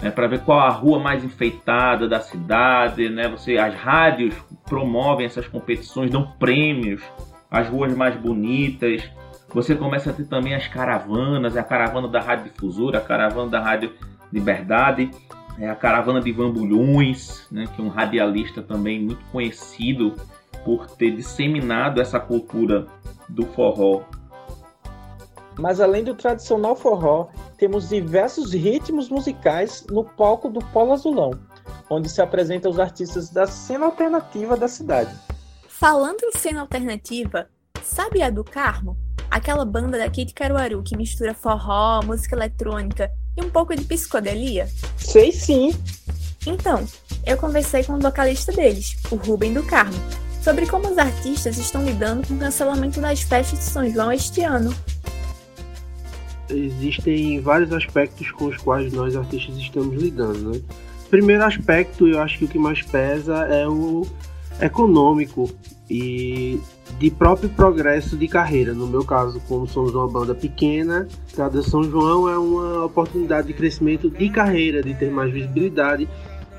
né, 0.00 0.10
para 0.10 0.26
ver 0.26 0.40
qual 0.40 0.60
a 0.60 0.68
rua 0.68 0.98
mais 0.98 1.24
enfeitada 1.24 2.08
da 2.08 2.20
cidade, 2.20 3.08
né? 3.08 3.28
Você, 3.28 3.58
as 3.58 3.74
rádios 3.74 4.34
promovem 4.64 5.26
essas 5.26 5.48
competições, 5.48 6.10
dão 6.10 6.32
prêmios 6.38 7.02
às 7.50 7.68
ruas 7.68 7.94
mais 7.96 8.14
bonitas. 8.16 9.02
Você 9.52 9.74
começa 9.74 10.10
a 10.10 10.12
ter 10.12 10.26
também 10.26 10.54
as 10.54 10.68
caravanas, 10.68 11.56
a 11.56 11.62
caravana 11.62 12.08
da 12.08 12.20
Rádio 12.20 12.52
Difusora, 12.52 12.98
a 12.98 13.00
caravana 13.00 13.50
da 13.50 13.60
Rádio 13.60 13.92
Liberdade, 14.32 15.10
é 15.58 15.68
a 15.68 15.74
caravana 15.74 16.20
de 16.20 16.32
Vambulhões, 16.32 17.46
né, 17.50 17.66
que 17.74 17.80
é 17.80 17.84
um 17.84 17.88
radialista 17.88 18.62
também 18.62 19.00
muito 19.00 19.24
conhecido 19.26 20.14
por 20.64 20.86
ter 20.90 21.12
disseminado 21.12 22.00
essa 22.00 22.20
cultura 22.20 22.86
do 23.28 23.46
forró. 23.46 24.02
Mas 25.58 25.80
além 25.80 26.04
do 26.04 26.14
tradicional 26.14 26.76
forró, 26.76 27.28
temos 27.56 27.88
diversos 27.88 28.52
ritmos 28.52 29.08
musicais 29.08 29.86
no 29.90 30.04
palco 30.04 30.50
do 30.50 30.60
Polo 30.66 30.92
Azulão, 30.92 31.30
onde 31.88 32.08
se 32.08 32.20
apresentam 32.20 32.70
os 32.70 32.78
artistas 32.78 33.30
da 33.30 33.46
cena 33.46 33.86
alternativa 33.86 34.56
da 34.56 34.68
cidade. 34.68 35.14
Falando 35.68 36.22
em 36.22 36.32
cena 36.32 36.60
alternativa, 36.60 37.48
sabe 37.82 38.22
a 38.22 38.28
do 38.28 38.44
Carmo? 38.44 38.96
Aquela 39.30 39.64
banda 39.64 39.98
daqui 39.98 40.24
de 40.24 40.34
Caruaru 40.34 40.82
que 40.82 40.96
mistura 40.96 41.32
forró, 41.32 42.02
música 42.04 42.36
eletrônica 42.36 43.10
e 43.36 43.42
um 43.42 43.50
pouco 43.50 43.74
de 43.74 43.84
psicodelia? 43.84 44.68
Sei 44.96 45.32
sim. 45.32 45.74
Então, 46.46 46.86
eu 47.24 47.36
conversei 47.36 47.82
com 47.82 47.94
o 47.94 48.00
vocalista 48.00 48.52
deles, 48.52 48.96
o 49.10 49.16
Rubem 49.16 49.52
do 49.52 49.62
Carmo, 49.64 49.98
sobre 50.42 50.66
como 50.66 50.88
os 50.88 50.96
artistas 50.96 51.58
estão 51.58 51.84
lidando 51.84 52.26
com 52.26 52.34
o 52.34 52.38
cancelamento 52.38 53.00
das 53.00 53.20
festas 53.20 53.58
de 53.58 53.64
São 53.64 53.90
João 53.90 54.12
este 54.12 54.42
ano. 54.42 54.74
Existem 56.48 57.40
vários 57.40 57.72
aspectos 57.72 58.30
com 58.30 58.46
os 58.46 58.56
quais 58.56 58.92
nós 58.92 59.16
artistas 59.16 59.56
estamos 59.56 60.00
lidando, 60.00 60.52
né? 60.52 60.60
Primeiro 61.10 61.44
aspecto, 61.44 62.06
eu 62.06 62.20
acho 62.20 62.38
que 62.38 62.44
o 62.44 62.48
que 62.48 62.58
mais 62.58 62.82
pesa 62.82 63.46
é 63.46 63.66
o 63.66 64.06
econômico 64.60 65.50
e 65.88 66.60
de 66.98 67.10
próprio 67.10 67.48
progresso 67.48 68.16
de 68.16 68.26
carreira. 68.26 68.72
No 68.72 68.86
meu 68.86 69.04
caso, 69.04 69.40
como 69.48 69.66
somos 69.66 69.94
uma 69.94 70.08
banda 70.08 70.34
pequena, 70.34 71.06
cada 71.34 71.62
São 71.62 71.84
João 71.84 72.28
é 72.28 72.38
uma 72.38 72.84
oportunidade 72.84 73.48
de 73.48 73.52
crescimento 73.52 74.10
de 74.10 74.28
carreira, 74.30 74.82
de 74.82 74.94
ter 74.94 75.10
mais 75.10 75.32
visibilidade, 75.32 76.08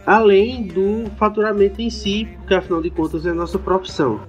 além 0.06 0.68
do 0.68 1.10
faturamento 1.18 1.82
em 1.82 1.90
si, 1.90 2.28
porque 2.38 2.54
afinal 2.54 2.82
de 2.82 2.90
contas 2.90 3.26
é 3.26 3.32
a 3.32 3.34
nossa 3.34 3.58
profissão. 3.58 4.20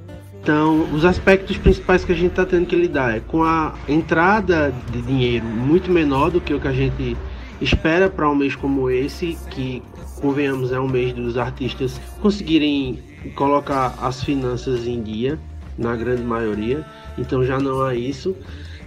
Então, 0.42 0.86
os 0.94 1.04
aspectos 1.04 1.58
principais 1.58 2.04
que 2.04 2.12
a 2.12 2.14
gente 2.14 2.30
está 2.30 2.46
tendo 2.46 2.66
que 2.66 2.74
lidar 2.74 3.16
é 3.16 3.20
com 3.20 3.42
a 3.42 3.74
entrada 3.86 4.72
de 4.90 5.02
dinheiro 5.02 5.44
muito 5.44 5.90
menor 5.90 6.30
do 6.30 6.40
que 6.40 6.54
o 6.54 6.60
que 6.60 6.68
a 6.68 6.72
gente 6.72 7.16
espera 7.60 8.08
para 8.08 8.30
um 8.30 8.34
mês 8.34 8.56
como 8.56 8.88
esse, 8.88 9.36
que 9.50 9.82
convenhamos 10.18 10.72
é 10.72 10.80
um 10.80 10.88
mês 10.88 11.12
dos 11.12 11.36
artistas 11.36 12.00
conseguirem 12.20 13.02
colocar 13.34 13.94
as 14.00 14.22
finanças 14.22 14.86
em 14.86 15.02
dia, 15.02 15.38
na 15.76 15.96
grande 15.96 16.22
maioria, 16.22 16.84
então 17.16 17.44
já 17.44 17.58
não 17.58 17.82
há 17.82 17.94
isso. 17.94 18.36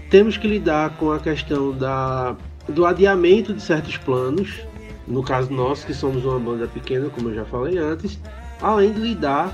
Temos 0.09 0.37
que 0.37 0.47
lidar 0.47 0.97
com 0.97 1.11
a 1.11 1.19
questão 1.19 1.71
da, 1.71 2.35
do 2.67 2.85
adiamento 2.85 3.53
de 3.53 3.61
certos 3.61 3.97
planos, 3.97 4.59
no 5.07 5.23
caso 5.23 5.51
nosso, 5.51 5.85
que 5.85 5.93
somos 5.93 6.25
uma 6.25 6.39
banda 6.39 6.67
pequena, 6.67 7.09
como 7.09 7.29
eu 7.29 7.35
já 7.35 7.45
falei 7.45 7.77
antes, 7.77 8.19
além 8.61 8.93
de 8.93 8.99
lidar 8.99 9.53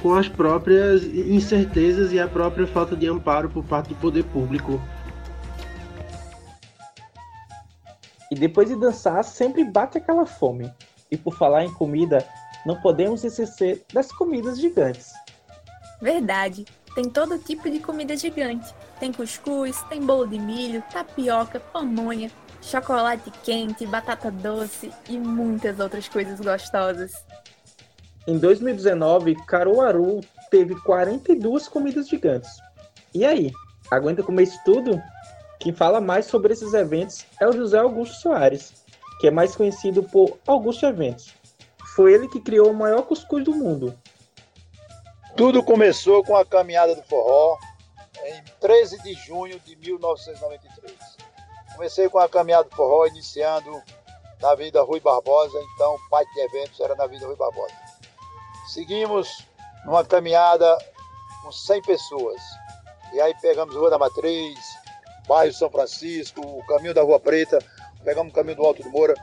com 0.00 0.14
as 0.14 0.28
próprias 0.28 1.04
incertezas 1.04 2.12
e 2.12 2.20
a 2.20 2.28
própria 2.28 2.66
falta 2.66 2.94
de 2.96 3.08
amparo 3.08 3.48
por 3.48 3.64
parte 3.64 3.88
do 3.88 3.94
poder 3.96 4.24
público. 4.24 4.80
E 8.30 8.34
depois 8.34 8.68
de 8.68 8.76
dançar, 8.76 9.22
sempre 9.24 9.64
bate 9.64 9.98
aquela 9.98 10.26
fome. 10.26 10.70
E 11.10 11.16
por 11.16 11.36
falar 11.36 11.64
em 11.64 11.72
comida, 11.72 12.26
não 12.64 12.80
podemos 12.80 13.24
esquecer 13.24 13.84
das 13.92 14.10
comidas 14.10 14.58
gigantes. 14.58 15.12
Verdade, 16.00 16.64
tem 16.94 17.08
todo 17.08 17.38
tipo 17.38 17.70
de 17.70 17.78
comida 17.78 18.16
gigante. 18.16 18.74
Tem 18.98 19.12
cuscuz, 19.12 19.82
tem 19.84 20.00
bolo 20.00 20.26
de 20.26 20.38
milho, 20.38 20.82
tapioca, 20.90 21.60
pamonha, 21.60 22.30
chocolate 22.60 23.30
quente, 23.44 23.86
batata 23.86 24.30
doce 24.30 24.90
e 25.08 25.18
muitas 25.18 25.78
outras 25.78 26.08
coisas 26.08 26.40
gostosas. 26.40 27.12
Em 28.26 28.38
2019, 28.38 29.36
Caruaru 29.46 30.20
teve 30.50 30.74
42 30.80 31.68
comidas 31.68 32.08
gigantes. 32.08 32.50
E 33.14 33.24
aí, 33.24 33.52
aguenta 33.90 34.22
comer 34.22 34.44
isso 34.44 34.58
tudo? 34.64 35.00
Quem 35.60 35.72
fala 35.72 36.00
mais 36.00 36.26
sobre 36.26 36.52
esses 36.52 36.74
eventos 36.74 37.24
é 37.40 37.46
o 37.46 37.52
José 37.52 37.78
Augusto 37.78 38.16
Soares, 38.16 38.72
que 39.20 39.26
é 39.26 39.30
mais 39.30 39.56
conhecido 39.56 40.02
por 40.02 40.38
Augusto 40.46 40.86
Eventos. 40.86 41.34
Foi 41.94 42.12
ele 42.12 42.28
que 42.28 42.40
criou 42.40 42.70
o 42.70 42.74
maior 42.74 43.02
cuscuz 43.02 43.44
do 43.44 43.54
mundo. 43.54 43.98
Tudo 45.36 45.62
começou 45.62 46.24
com 46.24 46.36
a 46.36 46.44
caminhada 46.44 46.94
do 46.94 47.02
forró 47.02 47.58
em 48.24 48.42
13 48.60 49.02
de 49.02 49.14
junho 49.14 49.58
de 49.60 49.76
1993. 49.76 50.94
Comecei 51.74 52.08
com 52.08 52.18
a 52.18 52.28
caminhada 52.28 52.68
do 52.68 52.74
forró 52.74 53.06
iniciando 53.06 53.82
na 54.40 54.50
Avenida 54.50 54.82
Rui 54.82 55.00
Barbosa, 55.00 55.58
então 55.74 55.96
pai 56.10 56.24
de 56.24 56.40
eventos 56.40 56.80
era 56.80 56.94
na 56.94 57.04
Avenida 57.04 57.26
Rui 57.26 57.36
Barbosa. 57.36 57.74
Seguimos 58.68 59.46
numa 59.84 60.04
caminhada 60.04 60.76
com 61.42 61.52
100 61.52 61.82
pessoas. 61.82 62.42
E 63.12 63.20
aí 63.20 63.34
pegamos 63.40 63.74
Rua 63.74 63.90
da 63.90 63.98
Matriz, 63.98 64.58
bairro 65.28 65.52
São 65.52 65.70
Francisco, 65.70 66.40
o 66.40 66.66
caminho 66.66 66.92
da 66.92 67.02
Rua 67.02 67.20
Preta, 67.20 67.58
pegamos 68.06 68.32
o 68.32 68.34
caminho 68.34 68.56
do 68.56 68.64
Alto 68.64 68.84
do 68.84 68.90
Moura. 68.90 69.14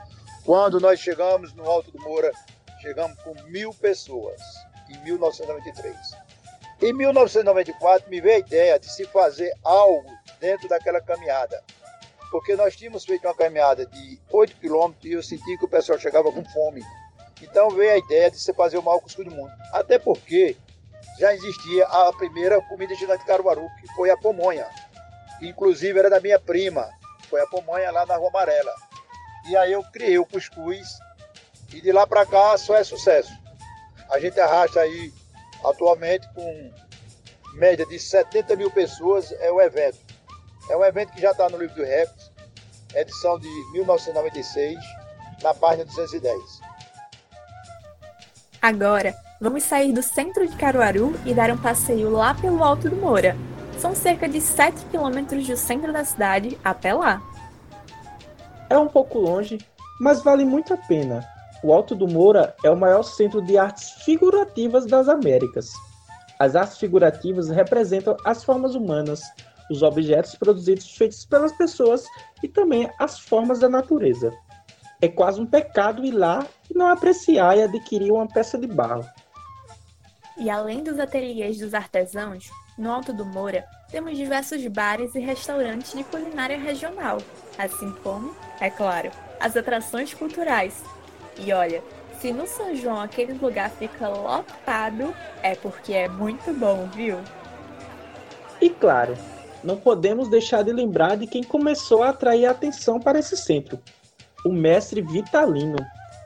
Quando 0.44 0.78
nós 0.78 1.00
chegamos 1.00 1.54
no 1.54 1.64
Alto 1.64 1.90
do 1.90 1.98
Moura, 2.00 2.30
chegamos 2.82 3.18
com 3.22 3.34
mil 3.44 3.72
pessoas, 3.72 4.38
em 4.90 5.02
1993. 5.02 5.96
Em 6.82 6.92
1994 6.92 8.10
me 8.10 8.20
veio 8.20 8.36
a 8.36 8.38
ideia 8.46 8.78
de 8.78 8.92
se 8.92 9.06
fazer 9.06 9.50
algo 9.64 10.12
dentro 10.38 10.68
daquela 10.68 11.00
caminhada, 11.00 11.64
porque 12.30 12.54
nós 12.56 12.76
tínhamos 12.76 13.06
feito 13.06 13.26
uma 13.26 13.34
caminhada 13.34 13.86
de 13.86 14.20
8 14.30 14.56
quilômetros 14.56 15.04
e 15.06 15.12
eu 15.12 15.22
senti 15.22 15.56
que 15.56 15.64
o 15.64 15.68
pessoal 15.68 15.98
chegava 15.98 16.30
com 16.30 16.44
fome. 16.44 16.82
Então 17.40 17.70
veio 17.70 17.92
a 17.92 17.98
ideia 17.98 18.30
de 18.30 18.38
se 18.38 18.52
fazer 18.52 18.76
o 18.76 18.82
maior 18.82 19.00
cuscuz 19.00 19.26
do 19.26 19.34
mundo. 19.34 19.52
Até 19.72 19.98
porque 19.98 20.58
já 21.18 21.32
existia 21.32 21.86
a 21.86 22.12
primeira 22.12 22.60
comida 22.60 22.94
de 22.94 23.06
Caruaru, 23.24 23.66
que 23.80 23.86
foi 23.94 24.10
a 24.10 24.16
pomonha. 24.16 24.66
Inclusive 25.40 25.98
era 25.98 26.10
da 26.10 26.20
minha 26.20 26.38
prima. 26.38 26.86
Foi 27.28 27.40
a 27.40 27.46
pomonha 27.46 27.90
lá 27.90 28.06
na 28.06 28.16
Rua 28.16 28.28
Amarela. 28.28 28.74
E 29.48 29.56
aí 29.56 29.72
eu 29.72 29.82
criei 29.84 30.18
o 30.18 30.26
cuscuz 30.26 30.88
e 31.72 31.80
de 31.80 31.92
lá 31.92 32.06
para 32.06 32.24
cá 32.24 32.56
só 32.56 32.76
é 32.76 32.84
sucesso. 32.84 33.32
A 34.10 34.18
gente 34.18 34.38
arrasta 34.40 34.80
aí 34.80 35.12
atualmente 35.64 36.28
com 36.34 36.72
média 37.54 37.86
de 37.86 37.98
70 37.98 38.56
mil 38.56 38.70
pessoas 38.70 39.32
é 39.32 39.50
o 39.50 39.60
evento. 39.60 39.98
É 40.70 40.76
um 40.76 40.84
evento 40.84 41.12
que 41.12 41.20
já 41.20 41.32
está 41.32 41.48
no 41.48 41.58
livro 41.58 41.76
do 41.76 41.84
recordes, 41.84 42.30
edição 42.94 43.38
de 43.38 43.48
1996, 43.72 44.78
na 45.42 45.52
página 45.52 45.84
210. 45.84 46.40
Agora, 48.62 49.14
vamos 49.40 49.62
sair 49.62 49.92
do 49.92 50.02
centro 50.02 50.46
de 50.48 50.56
Caruaru 50.56 51.14
e 51.26 51.34
dar 51.34 51.50
um 51.50 51.58
passeio 51.58 52.08
lá 52.08 52.34
pelo 52.34 52.64
Alto 52.64 52.88
do 52.88 52.96
Moura. 52.96 53.36
São 53.78 53.94
cerca 53.94 54.28
de 54.28 54.40
7 54.40 54.86
quilômetros 54.86 55.46
do 55.46 55.56
centro 55.56 55.92
da 55.92 56.04
cidade 56.04 56.58
até 56.64 56.94
lá. 56.94 57.22
É 58.70 58.78
um 58.78 58.88
pouco 58.88 59.18
longe, 59.18 59.58
mas 60.00 60.22
vale 60.22 60.44
muito 60.44 60.72
a 60.74 60.76
pena. 60.76 61.24
O 61.62 61.72
Alto 61.72 61.94
do 61.94 62.08
Moura 62.08 62.54
é 62.64 62.70
o 62.70 62.76
maior 62.76 63.02
centro 63.02 63.40
de 63.40 63.56
artes 63.56 63.90
figurativas 64.04 64.86
das 64.86 65.08
Américas. 65.08 65.72
As 66.38 66.56
artes 66.56 66.78
figurativas 66.78 67.48
representam 67.48 68.16
as 68.24 68.44
formas 68.44 68.74
humanas, 68.74 69.22
os 69.70 69.82
objetos 69.82 70.34
produzidos 70.34 70.90
feitos 70.96 71.24
pelas 71.24 71.52
pessoas 71.52 72.04
e 72.42 72.48
também 72.48 72.90
as 72.98 73.18
formas 73.18 73.60
da 73.60 73.68
natureza. 73.68 74.32
É 75.00 75.08
quase 75.08 75.40
um 75.40 75.46
pecado 75.46 76.04
ir 76.04 76.12
lá 76.12 76.46
e 76.70 76.76
não 76.76 76.88
apreciar 76.88 77.56
e 77.56 77.62
adquirir 77.62 78.12
uma 78.12 78.26
peça 78.26 78.58
de 78.58 78.66
barro. 78.66 79.04
E 80.36 80.50
além 80.50 80.82
dos 80.82 80.98
ateliês 80.98 81.58
dos 81.58 81.74
artesãos, 81.74 82.50
no 82.76 82.90
Alto 82.90 83.12
do 83.12 83.24
Moura 83.24 83.64
temos 83.88 84.16
diversos 84.16 84.66
bares 84.66 85.14
e 85.14 85.20
restaurantes 85.20 85.92
de 85.92 86.02
culinária 86.02 86.58
regional, 86.58 87.18
assim 87.56 87.92
como, 88.02 88.34
é 88.60 88.68
claro, 88.68 89.12
as 89.38 89.56
atrações 89.56 90.12
culturais. 90.12 90.82
E 91.38 91.52
olha, 91.52 91.80
se 92.20 92.32
no 92.32 92.48
São 92.48 92.74
João 92.74 93.00
aquele 93.00 93.34
lugar 93.34 93.70
fica 93.70 94.08
lotado, 94.08 95.14
é 95.40 95.54
porque 95.54 95.92
é 95.92 96.08
muito 96.08 96.52
bom, 96.52 96.88
viu? 96.92 97.18
E 98.60 98.68
claro, 98.70 99.16
não 99.62 99.76
podemos 99.76 100.28
deixar 100.28 100.64
de 100.64 100.72
lembrar 100.72 101.16
de 101.16 101.28
quem 101.28 101.44
começou 101.44 102.02
a 102.02 102.08
atrair 102.08 102.46
a 102.46 102.50
atenção 102.50 102.98
para 102.98 103.20
esse 103.20 103.36
centro, 103.36 103.78
o 104.44 104.52
mestre 104.52 105.00
Vitalino, 105.00 105.78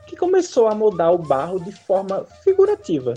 que 0.07 0.15
começou 0.15 0.67
a 0.67 0.73
moldar 0.73 1.13
o 1.13 1.19
barro 1.19 1.59
de 1.59 1.71
forma 1.71 2.25
figurativa. 2.43 3.13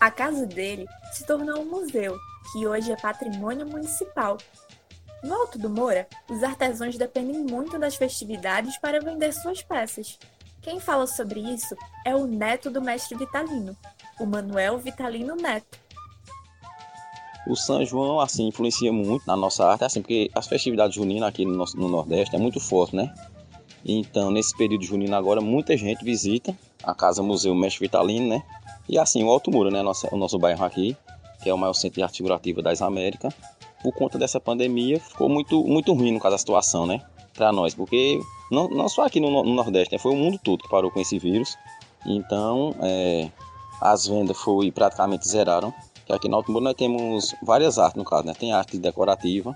A 0.00 0.10
casa 0.10 0.46
dele 0.46 0.86
se 1.12 1.26
tornou 1.26 1.60
um 1.60 1.66
museu, 1.66 2.16
que 2.50 2.66
hoje 2.66 2.90
é 2.90 2.96
patrimônio 2.96 3.66
municipal. 3.66 4.38
No 5.22 5.34
Alto 5.34 5.58
do 5.58 5.68
Moura, 5.68 6.08
os 6.26 6.42
artesãos 6.42 6.96
dependem 6.96 7.40
muito 7.40 7.78
das 7.78 7.96
festividades 7.96 8.78
para 8.78 9.00
vender 9.00 9.30
suas 9.34 9.60
peças. 9.62 10.18
Quem 10.62 10.80
fala 10.80 11.06
sobre 11.06 11.40
isso 11.40 11.76
é 12.06 12.16
o 12.16 12.26
neto 12.26 12.70
do 12.70 12.80
mestre 12.80 13.14
Vitalino, 13.14 13.76
o 14.18 14.24
Manuel 14.24 14.78
Vitalino 14.78 15.36
Neto. 15.36 15.78
O 17.46 17.54
São 17.54 17.84
João, 17.84 18.20
assim, 18.20 18.48
influencia 18.48 18.90
muito 18.90 19.26
na 19.26 19.36
nossa 19.36 19.66
arte, 19.66 19.84
assim, 19.84 20.00
porque 20.00 20.30
as 20.34 20.46
festividades 20.46 20.94
juninas 20.94 21.28
aqui 21.28 21.44
no, 21.44 21.62
no 21.74 21.88
Nordeste 21.88 22.34
é 22.34 22.38
muito 22.38 22.58
forte, 22.58 22.96
né? 22.96 23.12
Então, 23.84 24.30
nesse 24.30 24.56
período 24.56 24.84
junino 24.84 25.14
agora, 25.14 25.42
muita 25.42 25.76
gente 25.76 26.02
visita 26.02 26.56
a 26.82 26.94
Casa 26.94 27.22
Museu 27.22 27.54
Mestre 27.54 27.86
Vitalino, 27.86 28.28
né? 28.28 28.42
E 28.90 28.98
assim, 28.98 29.22
o 29.22 29.30
Alto 29.30 29.52
Muro, 29.52 29.70
né? 29.70 29.82
Nosso, 29.82 30.08
o 30.10 30.16
nosso 30.16 30.36
bairro 30.36 30.64
aqui, 30.64 30.96
que 31.40 31.48
é 31.48 31.54
o 31.54 31.56
maior 31.56 31.74
centro 31.74 31.94
de 31.94 32.02
arte 32.02 32.16
figurativa 32.16 32.60
das 32.60 32.82
Américas. 32.82 33.32
Por 33.84 33.92
conta 33.92 34.18
dessa 34.18 34.40
pandemia, 34.40 34.98
ficou 34.98 35.28
muito, 35.28 35.62
muito 35.62 35.92
ruim, 35.92 36.10
no 36.10 36.18
caso, 36.18 36.34
a 36.34 36.38
situação, 36.38 36.86
né? 36.86 37.00
Para 37.32 37.52
nós, 37.52 37.72
porque 37.72 38.20
não, 38.50 38.68
não 38.68 38.88
só 38.88 39.06
aqui 39.06 39.20
no, 39.20 39.30
no 39.30 39.54
Nordeste, 39.54 39.94
né? 39.94 39.98
foi 39.98 40.12
o 40.12 40.16
mundo 40.16 40.40
todo 40.42 40.64
que 40.64 40.68
parou 40.68 40.90
com 40.90 41.00
esse 41.00 41.20
vírus. 41.20 41.56
Então, 42.04 42.74
é, 42.82 43.30
as 43.80 44.08
vendas 44.08 44.36
foi 44.36 44.72
praticamente 44.72 45.28
zeraram. 45.28 45.72
Que 46.04 46.12
aqui 46.12 46.28
no 46.28 46.34
Alto 46.34 46.50
Muro 46.50 46.64
nós 46.64 46.74
temos 46.74 47.32
várias 47.44 47.78
artes, 47.78 47.96
no 47.96 48.04
caso, 48.04 48.26
né? 48.26 48.34
Tem 48.36 48.52
arte 48.52 48.76
decorativa, 48.76 49.54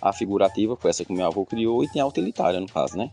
a 0.00 0.12
figurativa, 0.12 0.74
foi 0.74 0.90
essa 0.90 1.04
que 1.04 1.12
meu 1.12 1.24
avô 1.24 1.46
criou, 1.46 1.84
e 1.84 1.88
tem 1.88 2.02
a 2.02 2.06
utilitária, 2.06 2.58
no 2.58 2.66
caso, 2.66 2.98
né? 2.98 3.12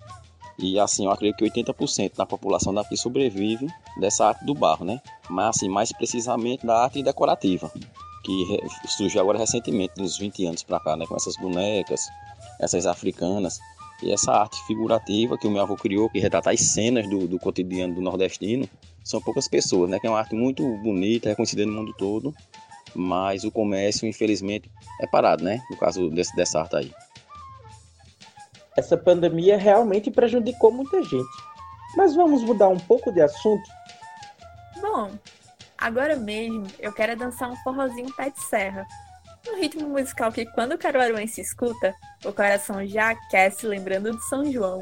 E 0.62 0.78
assim, 0.78 1.06
eu 1.06 1.12
acredito 1.12 1.38
que 1.38 1.46
80% 1.50 2.18
da 2.18 2.26
população 2.26 2.74
daqui 2.74 2.98
sobrevive 2.98 3.68
dessa 3.98 4.28
arte 4.28 4.44
do 4.44 4.54
barro, 4.54 4.84
né? 4.84 5.02
Mas 5.30 5.58
assim, 5.58 5.70
mais 5.70 5.92
precisamente 5.92 6.66
da 6.66 6.84
arte 6.84 7.02
decorativa, 7.02 7.72
que 8.24 8.60
surgiu 8.88 9.22
agora 9.22 9.38
recentemente, 9.40 9.94
dos 9.96 10.18
20 10.18 10.46
anos 10.46 10.64
para 10.64 10.80
cá, 10.82 10.98
né? 10.98 11.06
Com 11.06 11.16
essas 11.16 11.38
bonecas, 11.38 12.10
essas 12.60 12.86
africanas. 12.86 13.60
E 14.04 14.12
essa 14.12 14.32
arte 14.34 14.62
figurativa 14.66 15.38
que 15.38 15.48
o 15.48 15.52
meu 15.52 15.62
avô 15.62 15.76
criou, 15.76 16.10
que 16.10 16.20
retrata 16.20 16.52
as 16.52 16.60
cenas 16.60 17.10
do, 17.10 17.28
do 17.28 17.40
cotidiano 17.40 17.96
do 17.96 18.02
nordestino, 18.02 18.68
são 19.04 19.22
poucas 19.22 19.48
pessoas, 19.48 19.90
né? 19.90 19.98
Que 19.98 20.08
é 20.08 20.10
uma 20.10 20.20
arte 20.20 20.36
muito 20.36 20.64
bonita, 20.78 21.30
reconhecida 21.30 21.66
no 21.66 21.72
mundo 21.72 21.94
todo, 21.98 22.34
mas 22.94 23.46
o 23.46 23.52
comércio, 23.52 24.08
infelizmente, 24.08 24.70
é 25.02 25.08
parado, 25.08 25.42
né? 25.42 25.62
No 25.70 25.78
caso 25.78 26.10
desse, 26.10 26.36
dessa 26.36 26.60
arte 26.60 26.76
aí 26.76 26.92
essa 28.80 28.98
pandemia 28.98 29.58
realmente 29.58 30.10
prejudicou 30.10 30.72
muita 30.72 31.04
gente. 31.04 31.50
Mas 31.96 32.16
vamos 32.16 32.44
mudar 32.44 32.70
um 32.70 32.80
pouco 32.80 33.12
de 33.12 33.22
assunto? 33.22 33.70
Bom, 34.82 35.12
agora 35.78 36.16
mesmo 36.16 36.66
eu 36.80 36.92
quero 36.94 37.16
dançar 37.18 37.50
um 37.50 37.56
forrozinho 37.58 38.14
pé 38.16 38.30
de 38.30 38.42
serra. 38.42 38.86
Um 39.48 39.60
ritmo 39.60 39.88
musical 39.90 40.32
que 40.32 40.46
quando 40.46 40.74
o 40.74 40.78
caruaruense 40.78 41.42
escuta, 41.42 41.94
o 42.26 42.34
coração 42.34 42.86
já 42.86 43.12
aquece 43.12 43.66
lembrando 43.66 44.12
do 44.12 44.22
São 44.24 44.52
João. 44.52 44.82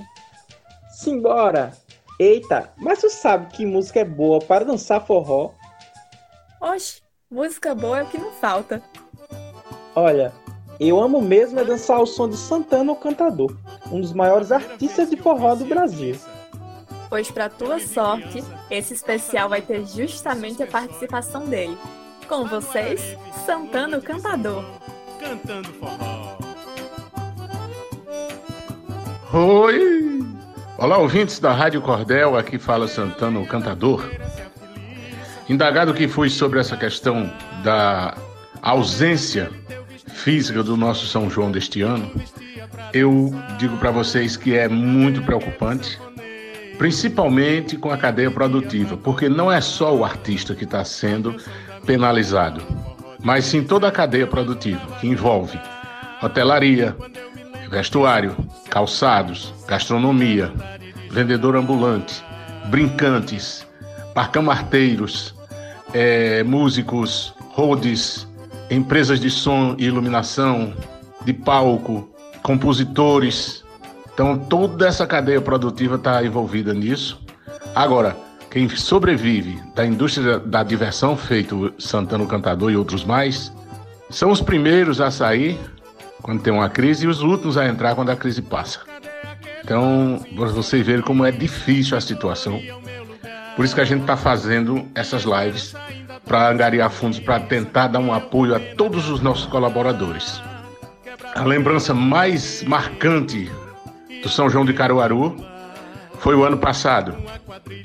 Simbora! 0.91 1.71
Eita, 2.19 2.73
mas 2.77 2.99
tu 2.99 3.09
sabe 3.09 3.45
que 3.53 3.65
música 3.65 3.99
é 3.99 4.05
boa 4.05 4.39
para 4.39 4.65
dançar 4.65 5.05
forró? 5.05 5.53
Oxe, 6.59 7.03
música 7.29 7.75
boa 7.75 7.99
é 7.99 8.03
o 8.03 8.07
que 8.07 8.17
não 8.17 8.31
falta. 8.31 8.81
Olha, 9.95 10.33
eu 10.79 11.01
amo 11.01 11.21
mesmo 11.21 11.59
é 11.59 11.63
dançar 11.63 11.97
ao 11.97 12.05
som 12.05 12.29
de 12.29 12.37
Santana 12.37 12.91
o 12.91 12.95
Cantador, 12.95 13.51
um 13.91 13.99
dos 13.99 14.13
maiores 14.13 14.51
artistas 14.51 15.09
de 15.09 15.17
forró 15.17 15.55
do 15.55 15.65
Brasil. 15.65 16.15
Pois 17.09 17.31
para 17.31 17.49
tua 17.49 17.79
sorte, 17.79 18.43
esse 18.69 18.93
especial 18.93 19.49
vai 19.49 19.61
ter 19.61 19.85
justamente 19.85 20.61
a 20.61 20.67
participação 20.67 21.45
dele. 21.45 21.77
Com 22.27 22.45
vocês, 22.45 23.17
Santana 23.45 23.97
o 23.97 24.01
Cantador. 24.01 24.63
Cantando 25.19 25.69
forró. 25.73 26.37
Oi! 29.33 30.07
Olá, 30.77 30.97
ouvintes 30.99 31.39
da 31.39 31.53
Rádio 31.53 31.81
Cordel, 31.81 32.37
aqui 32.37 32.59
fala 32.59 32.87
Santana 32.87 33.39
o 33.39 33.47
Cantador. 33.47 34.07
Indagado 35.49 35.93
que 35.93 36.07
fui 36.07 36.29
sobre 36.29 36.59
essa 36.59 36.77
questão 36.77 37.31
da 37.63 38.15
ausência 38.61 39.49
física 40.07 40.63
do 40.63 40.75
nosso 40.75 41.05
São 41.07 41.29
João 41.29 41.51
deste 41.51 41.81
ano, 41.81 42.11
eu 42.93 43.33
digo 43.57 43.77
para 43.77 43.91
vocês 43.91 44.35
que 44.35 44.55
é 44.55 44.67
muito 44.67 45.21
preocupante, 45.21 45.99
principalmente 46.77 47.77
com 47.77 47.91
a 47.91 47.97
cadeia 47.97 48.31
produtiva, 48.31 48.97
porque 48.97 49.27
não 49.29 49.51
é 49.51 49.59
só 49.61 49.95
o 49.95 50.05
artista 50.05 50.55
que 50.55 50.63
está 50.63 50.83
sendo 50.83 51.35
penalizado, 51.85 52.61
mas 53.23 53.45
sim 53.45 53.63
toda 53.63 53.87
a 53.87 53.91
cadeia 53.91 54.27
produtiva, 54.27 54.85
que 54.99 55.07
envolve 55.07 55.59
hotelaria, 56.21 56.95
vestuário, 57.69 58.35
calçados, 58.69 59.53
gastronomia, 59.67 60.51
vendedor 61.11 61.55
ambulante, 61.55 62.23
brincantes, 62.67 63.65
parcamarteiros, 64.13 65.35
é, 65.93 66.43
músicos, 66.43 67.33
rodes, 67.49 68.26
empresas 68.69 69.19
de 69.19 69.29
som 69.29 69.75
e 69.77 69.85
iluminação, 69.85 70.73
de 71.23 71.33
palco, 71.33 72.09
compositores. 72.41 73.63
Então, 74.13 74.37
toda 74.37 74.87
essa 74.87 75.05
cadeia 75.05 75.41
produtiva 75.41 75.95
está 75.95 76.23
envolvida 76.23 76.73
nisso. 76.73 77.19
Agora, 77.75 78.15
quem 78.49 78.67
sobrevive 78.69 79.61
da 79.75 79.85
indústria 79.85 80.39
da 80.39 80.63
diversão, 80.63 81.15
feito 81.15 81.73
Santana 81.77 82.25
Cantador 82.25 82.71
e 82.71 82.77
outros 82.77 83.03
mais, 83.03 83.51
são 84.09 84.31
os 84.31 84.41
primeiros 84.41 84.99
a 85.01 85.11
sair 85.11 85.59
quando 86.21 86.41
tem 86.41 86.51
uma 86.51 86.69
crise 86.69 87.05
e 87.05 87.07
os 87.07 87.21
últimos 87.21 87.57
a 87.57 87.67
entrar 87.67 87.95
quando 87.95 88.09
a 88.09 88.15
crise 88.15 88.41
passa. 88.41 88.79
Então, 89.63 90.19
vocês 90.35 90.85
verem 90.85 91.01
como 91.01 91.25
é 91.25 91.31
difícil 91.31 91.97
a 91.97 92.01
situação. 92.01 92.59
Por 93.55 93.65
isso 93.65 93.75
que 93.75 93.81
a 93.81 93.85
gente 93.85 94.01
está 94.01 94.15
fazendo 94.15 94.87
essas 94.95 95.23
lives 95.23 95.73
para 96.25 96.49
angariar 96.49 96.89
fundos 96.89 97.19
para 97.19 97.39
tentar 97.39 97.87
dar 97.87 97.99
um 97.99 98.13
apoio 98.13 98.55
a 98.55 98.59
todos 98.59 99.09
os 99.09 99.21
nossos 99.21 99.45
colaboradores. 99.45 100.41
A 101.35 101.43
lembrança 101.43 101.93
mais 101.93 102.63
marcante 102.63 103.49
do 104.21 104.29
São 104.29 104.49
João 104.49 104.65
de 104.65 104.73
Caruaru 104.73 105.35
foi 106.19 106.35
o 106.35 106.43
ano 106.43 106.57
passado, 106.57 107.15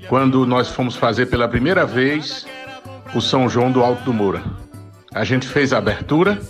quando 0.08 0.46
nós 0.46 0.68
fomos 0.68 0.96
fazer 0.96 1.26
pela 1.26 1.48
primeira 1.48 1.84
vez 1.84 2.46
o 3.14 3.20
São 3.20 3.48
João 3.48 3.70
do 3.70 3.82
Alto 3.82 4.02
do 4.04 4.12
Moura. 4.12 4.42
A 5.14 5.24
gente 5.24 5.46
fez 5.46 5.72
a 5.72 5.78
abertura 5.78 6.40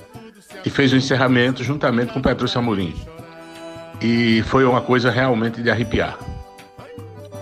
e 0.65 0.71
fez 0.71 0.93
o 0.93 0.97
encerramento 0.97 1.65
juntamente 1.65 2.13
com 2.13 2.23
Petrúcio 2.23 2.59
Amorim. 2.59 2.95
E 4.01 4.43
foi 4.43 4.65
uma 4.65 4.81
coisa 4.81 5.11
realmente 5.11 5.63
de 5.63 5.71
arrepiar. 5.71 6.17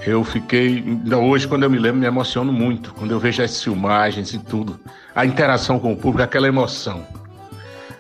Eu 0.07 0.25
fiquei, 0.25 0.83
hoje, 1.15 1.47
quando 1.47 1.65
eu 1.65 1.71
me 1.71 1.79
lembro, 1.79 2.01
me 2.01 2.07
emociono 2.07 2.53
muito, 2.53 2.95
quando 2.95 3.11
eu 3.11 3.19
vejo 3.19 3.43
as 3.43 3.63
filmagens 3.63 4.33
e 4.33 4.39
tudo, 4.39 4.81
a 5.15 5.27
interação 5.27 5.79
com 5.79 5.93
o 5.93 5.97
público, 5.97 6.23
aquela 6.23 6.49
emoção. 6.49 7.07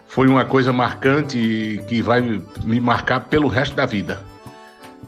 Foi 0.08 0.26
uma 0.26 0.44
coisa 0.44 0.72
marcante 0.72 1.82
que 1.86 2.00
vai 2.00 2.20
me 2.64 2.80
marcar 2.80 3.20
pelo 3.20 3.48
resto 3.48 3.76
da 3.76 3.86
vida. 3.86 4.20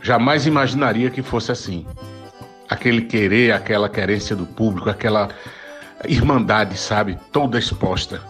Jamais 0.03 0.47
imaginaria 0.47 1.11
que 1.11 1.23
fosse 1.23 1.51
assim. 1.51 1.87
Aquele 2.69 3.03
querer, 3.03 3.53
aquela 3.53 3.89
querência 3.89 4.37
do 4.37 4.47
público, 4.47 4.91
aquela 4.91 5.29
irmandade, 6.07 6.77
sabe? 6.77 7.19
Toda 7.33 7.59
exposta. 7.59 8.21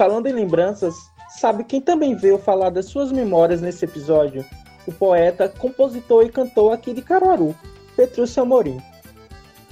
Falando 0.00 0.28
em 0.28 0.32
lembranças, 0.32 0.94
sabe 1.28 1.62
quem 1.62 1.78
também 1.78 2.16
veio 2.16 2.38
falar 2.38 2.70
das 2.70 2.86
suas 2.86 3.12
memórias 3.12 3.60
nesse 3.60 3.84
episódio? 3.84 4.42
O 4.86 4.92
poeta, 4.92 5.46
compositor 5.46 6.24
e 6.24 6.30
cantor 6.30 6.72
aqui 6.72 6.94
de 6.94 7.02
Caruaru, 7.02 7.54
Petrúcio 7.94 8.42
Amorim. 8.42 8.80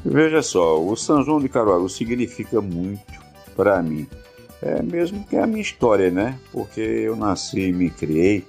Veja 0.04 0.42
só, 0.42 0.78
o 0.78 0.94
São 0.96 1.22
João 1.22 1.40
de 1.40 1.48
Caruaru 1.48 1.88
significa 1.88 2.60
muito 2.60 3.00
para 3.56 3.82
mim. 3.82 4.06
É 4.60 4.82
mesmo 4.82 5.24
que 5.24 5.34
é 5.34 5.42
a 5.42 5.46
minha 5.46 5.62
história, 5.62 6.10
né? 6.10 6.38
Porque 6.52 6.82
eu 6.82 7.16
nasci 7.16 7.60
e 7.60 7.72
me 7.72 7.88
criei 7.88 8.46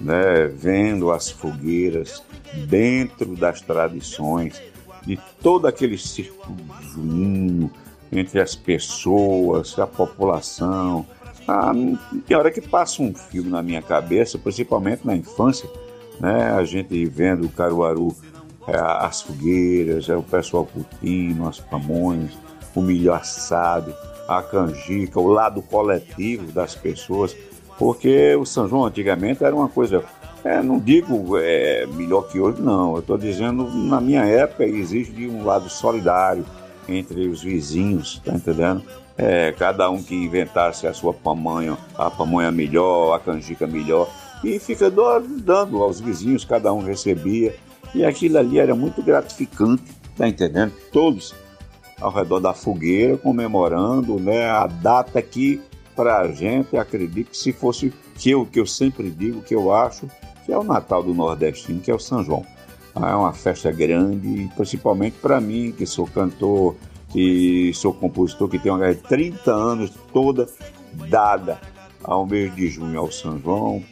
né, 0.00 0.48
vendo 0.48 1.12
as 1.12 1.30
fogueiras 1.30 2.20
dentro 2.66 3.36
das 3.36 3.60
tradições 3.60 4.60
de 5.06 5.20
todo 5.40 5.68
aquele 5.68 5.96
círculo 5.96 6.56
junino, 6.92 7.70
entre 8.12 8.40
as 8.40 8.54
pessoas, 8.54 9.78
a 9.78 9.86
população. 9.86 11.06
Ah, 11.48 11.72
tem 12.26 12.36
hora 12.36 12.50
que 12.50 12.60
passa 12.60 13.02
um 13.02 13.14
filme 13.14 13.50
na 13.50 13.62
minha 13.62 13.82
cabeça, 13.82 14.38
principalmente 14.38 15.06
na 15.06 15.16
infância, 15.16 15.68
né? 16.20 16.52
A 16.52 16.62
gente 16.64 17.04
vendo 17.06 17.46
o 17.46 17.48
Caruaru, 17.48 18.14
é, 18.68 18.76
as 18.76 19.22
fogueiras, 19.22 20.08
é, 20.08 20.16
o 20.16 20.22
pessoal 20.22 20.66
curtindo, 20.66 21.48
as 21.48 21.58
pamonhas, 21.58 22.32
o 22.74 22.82
milho 22.82 23.12
assado, 23.12 23.92
a 24.28 24.42
canjica, 24.42 25.18
o 25.18 25.26
lado 25.26 25.62
coletivo 25.62 26.52
das 26.52 26.74
pessoas, 26.74 27.34
porque 27.78 28.36
o 28.36 28.44
São 28.44 28.68
João 28.68 28.84
antigamente 28.84 29.42
era 29.42 29.54
uma 29.54 29.68
coisa 29.68 30.04
É, 30.44 30.60
não 30.60 30.80
digo 30.80 31.38
é, 31.38 31.86
melhor 31.86 32.22
que 32.22 32.40
hoje, 32.40 32.60
não. 32.60 32.94
Eu 32.94 32.98
estou 32.98 33.16
dizendo, 33.16 33.64
na 33.64 34.00
minha 34.00 34.24
época, 34.24 34.64
existe 34.64 35.28
um 35.28 35.44
lado 35.44 35.70
solidário 35.70 36.44
entre 36.88 37.28
os 37.28 37.42
vizinhos, 37.42 38.20
tá 38.24 38.34
entendendo? 38.34 38.82
É, 39.16 39.52
cada 39.52 39.90
um 39.90 40.02
que 40.02 40.14
inventasse 40.14 40.86
a 40.86 40.94
sua 40.94 41.12
pamonha, 41.12 41.76
a 41.96 42.10
pamonha 42.10 42.50
melhor, 42.50 43.14
a 43.14 43.20
canjica 43.20 43.66
melhor, 43.66 44.08
e 44.42 44.58
fica 44.58 44.90
dando 44.90 45.82
aos 45.82 46.00
vizinhos, 46.00 46.44
cada 46.44 46.72
um 46.72 46.82
recebia. 46.82 47.54
E 47.94 48.04
aquilo 48.04 48.38
ali 48.38 48.58
era 48.58 48.74
muito 48.74 49.02
gratificante, 49.02 49.84
tá 50.16 50.26
entendendo? 50.26 50.72
Todos 50.90 51.34
ao 52.00 52.10
redor 52.10 52.40
da 52.40 52.52
fogueira, 52.52 53.16
comemorando 53.16 54.18
né, 54.18 54.50
a 54.50 54.66
data 54.66 55.22
que, 55.22 55.60
para 55.94 56.18
a 56.18 56.32
gente, 56.32 56.76
acredito 56.76 57.30
que 57.30 57.36
se 57.36 57.52
fosse 57.52 57.92
que 58.16 58.30
eu, 58.30 58.44
que 58.44 58.58
eu 58.58 58.66
sempre 58.66 59.10
digo, 59.10 59.42
que 59.42 59.54
eu 59.54 59.72
acho 59.72 60.08
que 60.44 60.52
é 60.52 60.58
o 60.58 60.64
Natal 60.64 61.02
do 61.02 61.14
Nordestino, 61.14 61.80
que 61.80 61.90
é 61.90 61.94
o 61.94 61.98
São 61.98 62.24
João. 62.24 62.44
Ah, 62.94 63.10
é 63.10 63.14
uma 63.14 63.32
festa 63.32 63.72
grande, 63.72 64.50
principalmente 64.54 65.16
para 65.18 65.40
mim, 65.40 65.72
que 65.72 65.86
sou 65.86 66.06
cantor, 66.06 66.76
que 67.10 67.72
sou 67.74 67.92
compositor, 67.92 68.48
que 68.48 68.58
tenho 68.58 68.76
uma 68.76 68.94
30 68.94 69.50
anos 69.50 69.90
toda 70.12 70.46
dada 71.08 71.60
ao 72.04 72.26
mês 72.26 72.54
de 72.54 72.68
junho, 72.68 72.98
ao 72.98 73.10
São 73.10 73.38
João. 73.38 73.82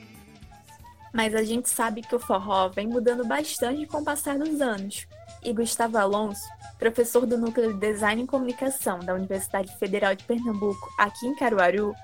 Mas 1.13 1.35
a 1.35 1.43
gente 1.43 1.69
sabe 1.69 2.03
que 2.03 2.15
o 2.15 2.21
forró 2.21 2.69
vem 2.69 2.87
mudando 2.87 3.25
bastante 3.27 3.87
com 3.87 3.99
o 3.99 4.05
passar 4.05 4.39
dos 4.39 4.61
anos. 4.61 5.07
E 5.43 5.53
Gustavo 5.53 5.99
Alonso, 5.99 6.47
professor 6.79 7.27
do 7.27 7.37
Núcleo 7.37 7.73
de 7.73 7.81
Design 7.81 8.23
e 8.23 8.27
Comunicação 8.27 8.99
da 9.01 9.15
Universidade 9.15 9.77
Federal 9.79 10.15
de 10.15 10.25
Pernambuco, 10.25 10.89
aqui 10.99 11.27
em 11.27 11.35
Caruaru, 11.35 11.95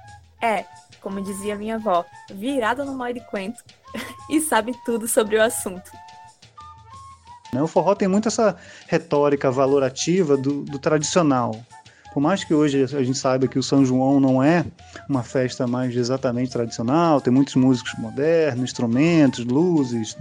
é, 0.41 0.65
como 1.01 1.21
dizia 1.21 1.57
minha 1.57 1.77
avó, 1.77 2.05
virado 2.31 2.85
no 2.85 2.95
mal 2.95 3.13
de 3.13 3.21
quento 3.31 3.63
e 4.31 4.41
sabe 4.41 4.73
tudo 4.85 5.07
sobre 5.07 5.37
o 5.37 5.43
assunto. 5.43 5.91
Né, 7.57 7.63
o 7.63 7.67
forró 7.67 7.95
tem 7.95 8.07
muito 8.07 8.29
essa 8.29 8.55
retórica 8.87 9.51
valorativa 9.51 10.37
do, 10.37 10.63
do 10.63 10.79
tradicional. 10.79 11.59
Por 12.13 12.21
mais 12.21 12.45
que 12.45 12.53
hoje 12.53 12.83
a 12.83 13.03
gente 13.03 13.17
saiba 13.17 13.49
que 13.49 13.59
o 13.59 13.63
São 13.63 13.85
João 13.85 14.21
não 14.21 14.43
é 14.43 14.65
uma 15.09 15.23
festa 15.23 15.67
mais 15.67 15.97
exatamente 15.97 16.51
tradicional, 16.51 17.19
tem 17.19 17.33
muitos 17.33 17.55
músicos 17.55 17.95
modernos, 17.99 18.65
instrumentos, 18.65 19.45
luzes, 19.45 20.19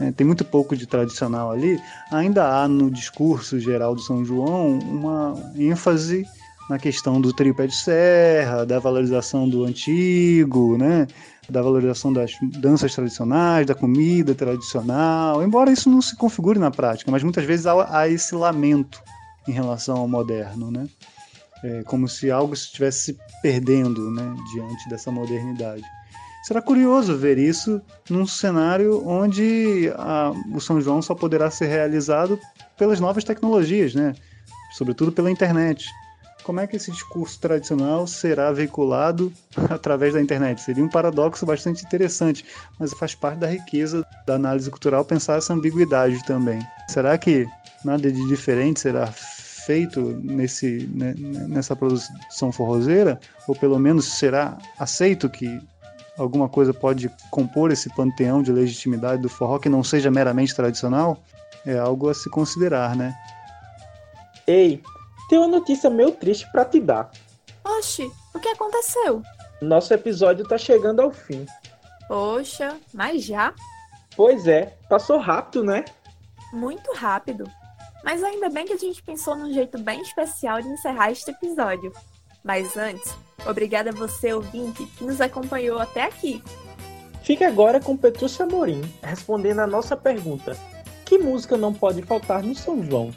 né, 0.00 0.12
tem 0.16 0.26
muito 0.26 0.44
pouco 0.44 0.76
de 0.76 0.86
tradicional 0.86 1.52
ali, 1.52 1.80
ainda 2.10 2.48
há 2.48 2.66
no 2.66 2.90
discurso 2.90 3.60
geral 3.60 3.94
do 3.94 4.00
São 4.00 4.24
João 4.24 4.78
uma 4.80 5.34
ênfase 5.56 6.26
na 6.72 6.78
questão 6.78 7.20
do 7.20 7.34
trio 7.34 7.54
pé 7.54 7.66
de 7.66 7.76
serra, 7.76 8.64
da 8.64 8.78
valorização 8.78 9.46
do 9.46 9.64
antigo, 9.64 10.78
né? 10.78 11.06
da 11.50 11.60
valorização 11.60 12.10
das 12.10 12.32
danças 12.40 12.94
tradicionais, 12.94 13.66
da 13.66 13.74
comida 13.74 14.34
tradicional, 14.34 15.42
embora 15.42 15.70
isso 15.70 15.90
não 15.90 16.00
se 16.00 16.16
configure 16.16 16.58
na 16.58 16.70
prática, 16.70 17.10
mas 17.10 17.22
muitas 17.22 17.44
vezes 17.44 17.66
há, 17.66 17.98
há 17.98 18.08
esse 18.08 18.34
lamento 18.34 19.02
em 19.46 19.52
relação 19.52 19.98
ao 19.98 20.08
moderno, 20.08 20.70
né? 20.70 20.88
É 21.62 21.82
como 21.82 22.08
se 22.08 22.30
algo 22.30 22.54
estivesse 22.54 23.12
se 23.12 23.18
perdendo 23.42 24.10
né, 24.10 24.34
diante 24.52 24.88
dessa 24.88 25.12
modernidade. 25.12 25.84
Será 26.44 26.62
curioso 26.62 27.16
ver 27.18 27.38
isso 27.38 27.82
num 28.08 28.26
cenário 28.26 29.06
onde 29.06 29.92
a, 29.94 30.32
o 30.54 30.60
São 30.60 30.80
João 30.80 31.02
só 31.02 31.14
poderá 31.14 31.50
ser 31.50 31.66
realizado 31.66 32.40
pelas 32.78 32.98
novas 32.98 33.24
tecnologias, 33.24 33.94
né? 33.94 34.14
sobretudo 34.72 35.12
pela 35.12 35.30
internet 35.30 35.86
como 36.42 36.60
é 36.60 36.66
que 36.66 36.76
esse 36.76 36.90
discurso 36.90 37.38
tradicional 37.40 38.06
será 38.06 38.52
veiculado 38.52 39.32
através 39.70 40.14
da 40.14 40.20
internet? 40.20 40.60
Seria 40.60 40.84
um 40.84 40.88
paradoxo 40.88 41.46
bastante 41.46 41.84
interessante, 41.84 42.44
mas 42.78 42.92
faz 42.92 43.14
parte 43.14 43.38
da 43.38 43.46
riqueza 43.46 44.04
da 44.26 44.34
análise 44.34 44.70
cultural 44.70 45.04
pensar 45.04 45.38
essa 45.38 45.52
ambiguidade 45.52 46.24
também. 46.24 46.60
Será 46.88 47.16
que 47.16 47.46
nada 47.84 48.10
de 48.10 48.28
diferente 48.28 48.80
será 48.80 49.06
feito 49.06 50.00
nesse, 50.22 50.88
né, 50.94 51.14
nessa 51.16 51.74
produção 51.76 52.52
forrozeira? 52.52 53.20
Ou 53.46 53.54
pelo 53.54 53.78
menos 53.78 54.18
será 54.18 54.58
aceito 54.78 55.30
que 55.30 55.60
alguma 56.18 56.48
coisa 56.48 56.74
pode 56.74 57.10
compor 57.30 57.70
esse 57.70 57.88
panteão 57.94 58.42
de 58.42 58.52
legitimidade 58.52 59.22
do 59.22 59.28
forró 59.28 59.58
que 59.58 59.68
não 59.68 59.82
seja 59.82 60.10
meramente 60.10 60.54
tradicional? 60.54 61.22
É 61.64 61.78
algo 61.78 62.08
a 62.08 62.14
se 62.14 62.28
considerar, 62.28 62.96
né? 62.96 63.14
Ei, 64.46 64.82
tem 65.28 65.38
uma 65.38 65.48
notícia 65.48 65.88
meio 65.88 66.12
triste 66.12 66.50
para 66.50 66.64
te 66.64 66.80
dar. 66.80 67.10
Oxi, 67.64 68.10
o 68.34 68.40
que 68.40 68.48
aconteceu? 68.48 69.22
Nosso 69.60 69.94
episódio 69.94 70.46
tá 70.46 70.58
chegando 70.58 71.00
ao 71.00 71.10
fim. 71.10 71.46
Poxa, 72.08 72.76
mas 72.92 73.24
já? 73.24 73.54
Pois 74.16 74.46
é, 74.46 74.76
passou 74.88 75.18
rápido, 75.18 75.64
né? 75.64 75.84
Muito 76.52 76.92
rápido. 76.92 77.50
Mas 78.04 78.22
ainda 78.22 78.48
bem 78.50 78.66
que 78.66 78.72
a 78.72 78.78
gente 78.78 79.02
pensou 79.02 79.36
num 79.36 79.52
jeito 79.52 79.78
bem 79.78 80.02
especial 80.02 80.60
de 80.60 80.68
encerrar 80.68 81.12
este 81.12 81.30
episódio. 81.30 81.92
Mas 82.42 82.76
antes, 82.76 83.14
obrigada 83.46 83.90
a 83.90 83.94
você, 83.94 84.32
ouvinte, 84.32 84.84
que 84.84 85.04
nos 85.04 85.20
acompanhou 85.20 85.78
até 85.78 86.02
aqui. 86.02 86.42
Fique 87.22 87.44
agora 87.44 87.80
com 87.80 87.96
Petrúcia 87.96 88.44
Morim, 88.44 88.82
respondendo 89.00 89.60
a 89.60 89.66
nossa 89.66 89.96
pergunta: 89.96 90.56
Que 91.04 91.18
música 91.18 91.56
não 91.56 91.72
pode 91.72 92.02
faltar 92.02 92.42
no 92.42 92.54
São 92.54 92.82
João? 92.82 93.12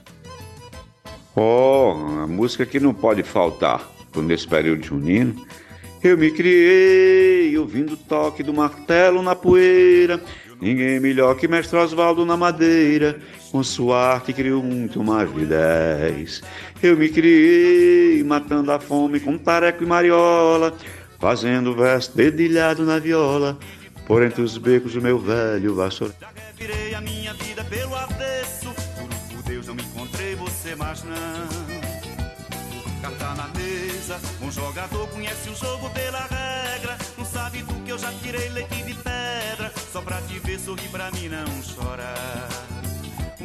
Oh, 1.36 2.22
a 2.24 2.28
música 2.28 2.66
que 2.66 2.80
não 2.80 2.94
pode 2.94 3.22
faltar 3.22 3.86
nesse 4.16 4.48
período 4.48 4.86
junino. 4.86 5.46
Eu 6.02 6.18
me 6.18 6.32
criei 6.32 7.58
ouvindo 7.58 7.94
o 7.94 7.98
toque 7.98 8.42
do 8.42 8.54
martelo 8.54 9.22
na 9.22 9.36
poeira. 9.36 10.22
Ninguém 10.62 11.00
melhor 11.00 11.36
que 11.36 11.48
Mestre 11.48 11.78
Osvaldo 11.78 12.26
na 12.26 12.38
madeira. 12.38 13.20
Com 13.52 13.62
sua 13.64 14.14
arte 14.14 14.32
criou 14.32 14.64
muito 14.64 15.04
mais 15.04 15.34
de 15.34 15.46
dez. 15.46 16.42
Eu 16.82 16.96
me 16.96 17.10
criei 17.10 18.24
matando 18.24 18.72
a 18.72 18.80
fome 18.80 19.20
com 19.20 19.38
tareco 19.38 19.84
e 19.84 19.88
mariola. 19.88 20.74
Fazendo 21.20 21.76
verso 21.76 22.16
dedilhado 22.16 22.86
na 22.86 22.98
viola. 22.98 23.58
Por 24.08 24.24
entre 24.24 24.42
os 24.42 24.58
becos 24.58 24.94
do 24.94 25.02
meu 25.02 25.20
velho 25.20 25.76
vassoura. 25.76 26.14
Virei 26.58 26.94
a 26.94 27.02
minha 27.02 27.34
vida 27.34 27.64
pelo 27.66 27.96
me 27.96 28.35
encontrei 30.06 30.36
você 30.36 30.76
mais 30.76 31.04
não. 31.04 31.16
Carta 33.02 33.36
na 33.36 33.48
mesa, 33.60 34.20
um 34.42 34.52
jogador 34.52 35.08
conhece 35.10 35.50
o 35.50 35.56
jogo 35.56 35.90
pela 35.90 36.22
regra. 36.22 36.98
Não 37.18 37.26
sabe 37.26 37.64
do 37.64 37.74
que 37.84 37.92
eu 37.92 37.98
já 37.98 38.12
tirei 38.22 38.50
leite 38.50 38.84
de 38.84 38.94
pedra. 38.94 39.74
Só 39.92 40.02
pra 40.02 40.22
te 40.22 40.40
ver 40.40 40.60
sorrir 40.60 40.90
pra 40.90 41.12
mim 41.12 41.30
não 41.30 41.64
chorar. 41.64 42.50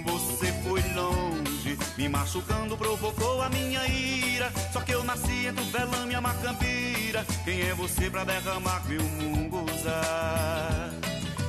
Você 0.04 0.52
foi 0.64 0.82
longe, 0.94 1.78
me 1.96 2.08
machucando, 2.08 2.76
provocou 2.76 3.42
a 3.42 3.48
minha 3.48 3.86
ira. 3.86 4.52
Só 4.72 4.80
que 4.80 4.92
eu 4.92 5.04
nasci 5.04 5.46
entre 5.46 5.62
o 5.62 5.66
velame 5.66 6.12
e 6.12 6.14
a 6.14 6.20
macampira. 6.20 7.24
Quem 7.44 7.60
é 7.62 7.74
você 7.74 8.08
pra 8.10 8.24
derramar 8.24 8.82
meu 8.86 9.02
munguzá? 9.02 10.90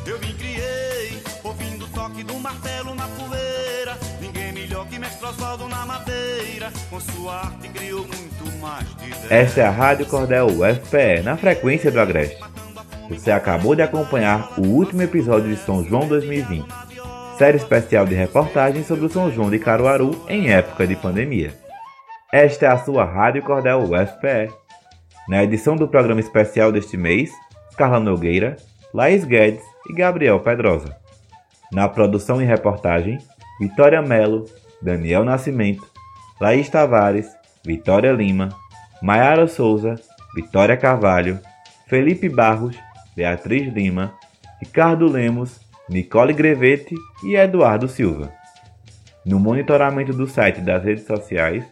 Eu 0.05 0.19
me 0.19 0.33
criei, 0.33 1.23
ouvindo 1.43 1.85
o 1.85 1.89
toque 1.89 2.23
do 2.23 2.37
martelo. 2.39 3.00
Osvaldo 5.01 5.67
na 5.67 5.85
madeira. 5.85 6.71
Com 6.89 6.99
sua 6.99 7.45
arte 7.45 7.69
criou 7.69 8.01
muito 8.05 8.57
mais 8.59 8.87
de 8.97 9.33
Esta 9.33 9.61
é 9.61 9.65
a 9.65 9.71
Rádio 9.71 10.05
Cordel 10.05 10.45
UFPE, 10.45 11.23
na 11.23 11.35
frequência 11.35 11.91
do 11.91 11.99
Agreste. 11.99 12.39
Você 13.09 13.31
acabou 13.31 13.75
de 13.75 13.81
acompanhar 13.81 14.53
o 14.59 14.61
último 14.61 15.01
episódio 15.01 15.49
de 15.49 15.57
São 15.57 15.83
João 15.83 16.07
2020, 16.07 16.65
série 17.37 17.57
especial 17.57 18.05
de 18.05 18.13
reportagens 18.13 18.85
sobre 18.85 19.05
o 19.05 19.09
São 19.09 19.31
João 19.31 19.49
de 19.49 19.57
Caruaru 19.57 20.23
em 20.29 20.51
época 20.51 20.85
de 20.85 20.95
pandemia. 20.95 21.51
Esta 22.31 22.67
é 22.67 22.69
a 22.69 22.77
sua 22.77 23.03
Rádio 23.03 23.41
Cordel 23.41 23.79
UFPE. 23.79 24.53
Na 25.27 25.43
edição 25.43 25.75
do 25.75 25.87
programa 25.87 26.19
especial 26.19 26.71
deste 26.71 26.95
mês, 26.95 27.31
Carla 27.75 27.99
Nogueira, 27.99 28.55
Laís 28.93 29.25
Guedes 29.25 29.63
e 29.89 29.93
Gabriel 29.93 30.39
Pedrosa. 30.39 30.95
Na 31.71 31.89
produção 31.89 32.41
e 32.41 32.45
reportagem, 32.45 33.17
Vitória 33.59 34.01
Melo, 34.01 34.45
Daniel 34.81 35.23
Nascimento, 35.23 35.85
Laís 36.39 36.69
Tavares, 36.69 37.27
Vitória 37.65 38.11
Lima, 38.11 38.49
Maiara 39.01 39.47
Souza, 39.47 39.95
Vitória 40.35 40.75
Carvalho, 40.75 41.39
Felipe 41.87 42.29
Barros, 42.29 42.75
Beatriz 43.15 43.73
Lima, 43.73 44.13
Ricardo 44.59 45.07
Lemos, 45.07 45.59
Nicole 45.89 46.33
Grevete 46.33 46.95
e 47.23 47.35
Eduardo 47.35 47.87
Silva. 47.87 48.31
No 49.25 49.39
monitoramento 49.39 50.13
do 50.13 50.25
site 50.25 50.61
das 50.61 50.83
redes 50.83 51.05
sociais, 51.05 51.63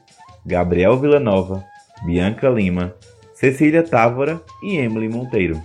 Gabriel 0.45 0.99
Villanova, 0.99 1.63
Bianca 2.05 2.49
Lima, 2.49 2.93
Cecília 3.33 3.81
Távora 3.81 4.41
e 4.61 4.77
Emily 4.77 5.07
Monteiro. 5.07 5.61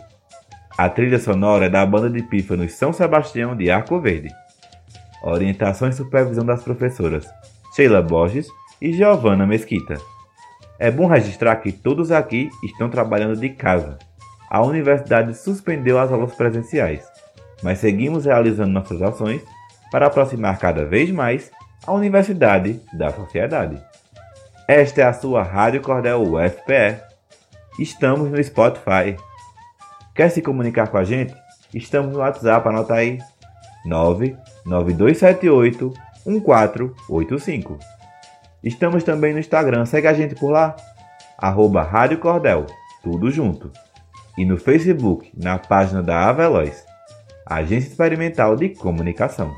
A 0.77 0.89
trilha 0.89 1.19
sonora 1.19 1.67
é 1.67 1.69
da 1.69 1.85
banda 1.85 2.09
de 2.09 2.23
pífanos 2.23 2.73
São 2.73 2.93
Sebastião 2.93 3.57
de 3.57 3.71
Arco 3.71 4.01
Verde. 4.01 4.29
Orientação 5.27 5.89
e 5.89 5.93
supervisão 5.93 6.45
das 6.45 6.63
professoras 6.63 7.27
Sheila 7.75 8.03
Borges 8.03 8.47
e 8.81 8.93
Giovanna 8.93 9.47
Mesquita. 9.47 9.97
É 10.79 10.91
bom 10.91 11.07
registrar 11.07 11.57
que 11.57 11.73
todos 11.73 12.13
aqui 12.13 12.51
estão 12.63 12.91
trabalhando 12.91 13.35
de 13.41 13.49
casa. 13.49 13.99
A 14.51 14.63
universidade 14.63 15.35
suspendeu 15.35 15.99
as 15.99 16.13
aulas 16.13 16.35
presenciais. 16.35 17.03
mas 17.63 17.79
seguimos 17.79 18.27
realizando 18.27 18.71
nossas 18.71 19.01
ações 19.01 19.41
para 19.91 20.07
aproximar 20.07 20.59
cada 20.59 20.85
vez 20.85 21.11
mais 21.11 21.51
a 21.87 21.93
universidade 21.93 22.81
da 22.93 23.11
sociedade. 23.11 23.81
Esta 24.69 25.01
é 25.01 25.05
a 25.05 25.13
sua 25.13 25.43
Rádio 25.43 25.81
Cordel 25.81 26.23
UFPE. 26.23 27.01
Estamos 27.79 28.31
no 28.31 28.43
Spotify. 28.43 29.17
Quer 30.15 30.29
se 30.29 30.43
comunicar 30.43 30.89
com 30.89 30.99
a 30.99 31.05
gente? 31.05 31.35
Estamos 31.73 32.13
no 32.13 32.19
WhatsApp, 32.19 32.69
anota 32.69 32.95
aí. 32.95 33.19
99278 34.66 35.92
1485. 36.27 37.79
Estamos 38.62 39.05
também 39.05 39.33
no 39.33 39.38
Instagram, 39.38 39.85
segue 39.85 40.07
a 40.07 40.14
gente 40.14 40.35
por 40.35 40.50
lá. 40.50 40.74
Arroba 41.37 41.83
Rádio 41.83 42.18
Cordel, 42.18 42.66
tudo 43.03 43.31
junto. 43.31 43.70
E 44.38 44.44
no 44.44 44.57
Facebook, 44.57 45.31
na 45.37 45.59
página 45.59 46.03
da 46.03 46.29
Aveloz, 46.29 46.85
Agência 47.46 47.88
Experimental 47.88 48.57
de 48.57 48.70
Comunicação. 48.70 49.55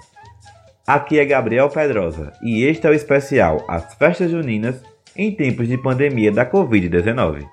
Aqui 0.87 1.19
é 1.19 1.25
Gabriel 1.25 1.69
Pedrosa 1.69 2.33
e 2.43 2.65
este 2.65 2.87
é 2.87 2.91
o 2.91 2.95
especial 2.95 3.65
As 3.69 3.95
Festas 3.95 4.31
Juninas 4.31 4.81
em 5.17 5.33
tempos 5.33 5.69
de 5.69 5.79
pandemia 5.79 6.31
da 6.31 6.45
Covid-19. 6.45 7.47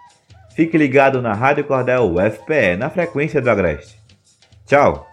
Fique 0.56 0.78
ligado 0.78 1.22
na 1.22 1.34
Rádio 1.34 1.64
Cordel 1.64 2.14
UFPE 2.14 2.76
na 2.78 2.90
frequência 2.90 3.42
do 3.42 3.50
Agreste. 3.50 3.98
Tchau! 4.66 5.13